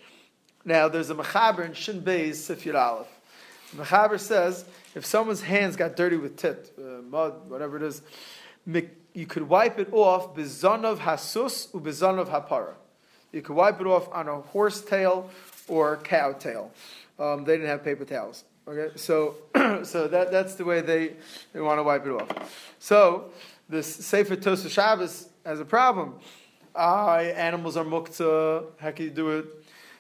Now, 0.64 0.88
there's 0.88 1.10
a 1.10 1.16
Mechaber 1.16 1.66
in 1.66 1.74
Shin 1.74 2.02
Beis 2.02 2.36
Sifir 2.36 2.74
Aleph. 2.74 3.08
The 3.74 3.84
Mechaber 3.84 4.20
says, 4.20 4.64
if 4.96 5.06
someone's 5.06 5.42
hands 5.42 5.76
got 5.76 5.96
dirty 5.96 6.16
with 6.16 6.38
tit, 6.38 6.72
uh, 6.78 7.02
mud, 7.02 7.50
whatever 7.50 7.76
it 7.76 7.84
is, 7.84 8.02
you 9.14 9.26
could 9.26 9.50
wipe 9.50 9.80
it 9.80 9.90
off 9.92 10.36
bizonov 10.36 11.00
hasus 11.00 11.74
u 11.74 11.82
bizonov 11.82 12.28
hapara. 12.30 12.76
You 13.32 13.42
could 13.42 13.56
wipe 13.56 13.82
it 13.82 13.88
off 13.88 14.08
on 14.14 14.28
a 14.28 14.40
horse 14.40 14.82
tail 14.82 15.30
or 15.68 15.98
cow 15.98 16.34
tail. 16.34 16.72
Um, 17.20 17.44
they 17.44 17.54
didn't 17.54 17.68
have 17.68 17.84
paper 17.84 18.06
towels. 18.06 18.44
Okay, 18.66 18.92
so 18.96 19.36
so 19.84 20.08
that, 20.08 20.32
that's 20.32 20.56
the 20.56 20.64
way 20.64 20.80
they, 20.80 21.14
they 21.52 21.60
want 21.60 21.80
to 21.80 21.84
wipe 21.84 22.06
it 22.06 22.12
off. 22.12 22.76
So 22.80 23.32
this 23.68 23.94
Sefer 23.94 24.38
Tosa 24.38 24.70
Shabbos 24.70 25.28
has 25.46 25.60
a 25.60 25.66
problem. 25.66 26.16
Ah, 26.74 27.18
animals 27.18 27.76
are 27.76 27.84
muktzah. 27.84 28.66
How 28.80 28.92
can 28.92 29.06
you 29.06 29.12
do 29.12 29.30
it? 29.32 29.46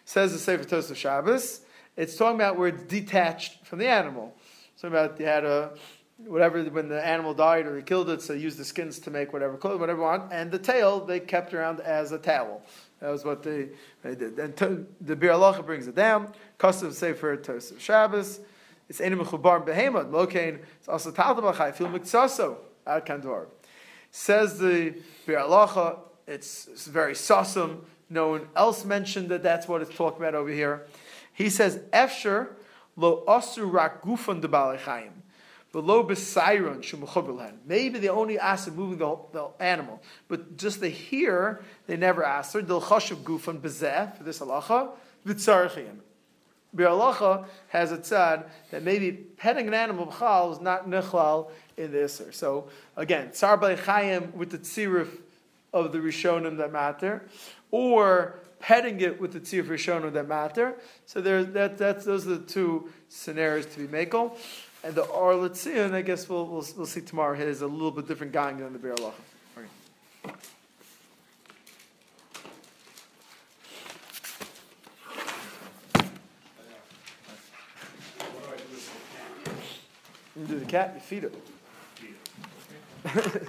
Says 0.06 0.32
the 0.32 0.39
Sefer 0.39 0.63
Tosa 0.63 0.95
Shabbos. 0.95 1.62
It's 1.97 2.15
talking 2.15 2.36
about 2.36 2.58
where 2.58 2.69
it's 2.69 2.84
detached 2.84 3.65
from 3.65 3.80
the 3.80 3.88
animal. 3.88 4.34
So 4.78 4.88
about 4.88 5.19
you 5.19 5.26
had 5.26 5.43
a 5.43 5.71
whatever 6.17 6.63
when 6.63 6.88
the 6.88 7.06
animal 7.06 7.34
died 7.34 7.65
or 7.65 7.76
they 7.76 7.82
killed 7.82 8.10
it, 8.10 8.21
so 8.21 8.34
they 8.34 8.39
used 8.39 8.58
the 8.58 8.63
skins 8.63 8.97
to 8.99 9.12
make 9.12 9.34
whatever 9.34 9.58
clothes, 9.58 9.80
whatever 9.80 10.02
want, 10.02 10.32
and 10.32 10.52
the 10.52 10.60
tail 10.60 11.02
they 11.06 11.19
kept 11.19 11.54
around 11.54 11.82
as 11.82 12.13
a 12.13 12.17
towel. 12.17 12.62
That 13.02 13.10
was 13.10 13.26
what 13.26 13.43
they, 13.43 13.69
they 14.04 14.15
did. 14.15 14.39
And 14.39 14.56
to, 14.58 14.88
the 15.02 15.17
Bir 15.17 15.62
brings 15.63 15.88
it 15.88 15.95
down. 15.95 16.32
Custom 16.58 16.93
Sefer 16.93 17.36
Tosa 17.36 17.78
Shabbos. 17.78 18.39
It's 18.94 19.02
enim 19.02 19.22
chubar 19.22 19.66
behemad 19.66 20.12
lokain. 20.12 20.60
It's 20.78 20.88
also 20.88 21.12
taltabachai 21.12 21.74
fil 21.74 21.88
miksaso 21.88 22.58
ad 22.86 23.08
kandor. 23.08 23.48
Says 24.12 24.60
the 24.60 24.94
Bir 25.26 25.40
it's, 26.28 26.68
it's 26.68 26.86
very 26.86 27.14
sasum. 27.14 27.86
No 28.08 28.28
one 28.28 28.48
else 28.56 28.86
mentioned 28.86 29.30
that 29.30 29.42
that's 29.42 29.68
what 29.68 29.82
it's 29.82 29.96
talking 29.96 30.22
about 30.22 30.36
over 30.36 30.52
here. 30.52 30.86
He 31.34 31.50
says, 31.50 31.80
Efsher 31.92 32.50
lo 32.96 33.24
asu 33.28 33.74
rak 33.74 34.04
gufan 34.04 34.42
de 34.42 34.48
balechayim. 34.48 35.10
Below 35.72 36.04
besayron 36.04 36.84
shumuchobilhan. 36.84 37.54
Maybe 37.66 37.98
they 37.98 38.10
only 38.10 38.38
asked 38.38 38.72
moving 38.74 39.00
the, 39.00 39.18
the 39.32 39.50
animal, 39.60 40.04
but 40.28 40.56
just 40.56 40.82
the 40.82 40.90
here 40.90 41.64
they 41.88 41.98
never 41.98 42.24
asked 42.24 42.54
her. 42.54 42.62
Dil 42.62 42.80
gufan 42.80 43.60
for 43.60 44.24
this 44.24 44.38
halacha 44.38 44.92
v'tzarchiyim. 45.26 45.98
Bir 46.74 47.46
has 47.70 47.92
a 47.92 47.98
tzad 47.98 48.46
that 48.72 48.84
maybe 48.84 49.12
petting 49.12 49.68
an 49.68 49.74
animal 49.74 50.08
b'chal 50.08 50.52
is 50.52 50.60
not 50.60 50.90
nechlal 50.90 51.52
in 51.78 51.92
the 51.92 52.00
Isser. 52.00 52.34
So 52.34 52.70
again, 52.96 53.32
Tsar 53.32 53.58
Chayim 53.58 54.34
with 54.34 54.50
the 54.52 54.58
tziruf 54.58 55.10
of 55.72 55.92
the 55.92 56.00
Rishonim 56.00 56.58
that 56.58 56.72
matter, 56.72 57.24
or 57.72 58.40
petting 58.60 59.02
it 59.02 59.20
with 59.20 59.34
the 59.34 59.40
tziruf 59.40 59.68
Rishonim 59.68 60.14
that 60.14 60.28
matter. 60.28 60.76
So 61.06 61.22
that, 61.22 61.78
that's, 61.78 62.06
those 62.06 62.26
are 62.28 62.38
the 62.38 62.46
two 62.46 62.90
scenarios 63.10 63.66
to 63.68 63.80
be 63.80 63.88
makel. 63.88 64.38
And 64.86 64.96
the 64.96 65.04
Or 65.04 65.36
L'Tzion, 65.36 65.94
I 65.94 66.02
guess 66.02 66.28
we'll, 66.28 66.46
we'll, 66.46 66.66
we'll 66.76 66.86
see 66.86 67.00
tomorrow, 67.00 67.38
is 67.40 67.62
a 67.62 67.68
little 67.68 67.92
bit 67.92 68.06
different 68.06 68.34
gang 68.34 68.58
than 68.58 68.74
the 68.74 68.80
Bir 68.80 68.94
Allah. 69.00 69.14
You 80.44 80.50
do 80.56 80.60
the 80.60 80.66
cat, 80.66 80.92
you 80.94 81.00
feed 81.00 81.24
it. 81.24 81.34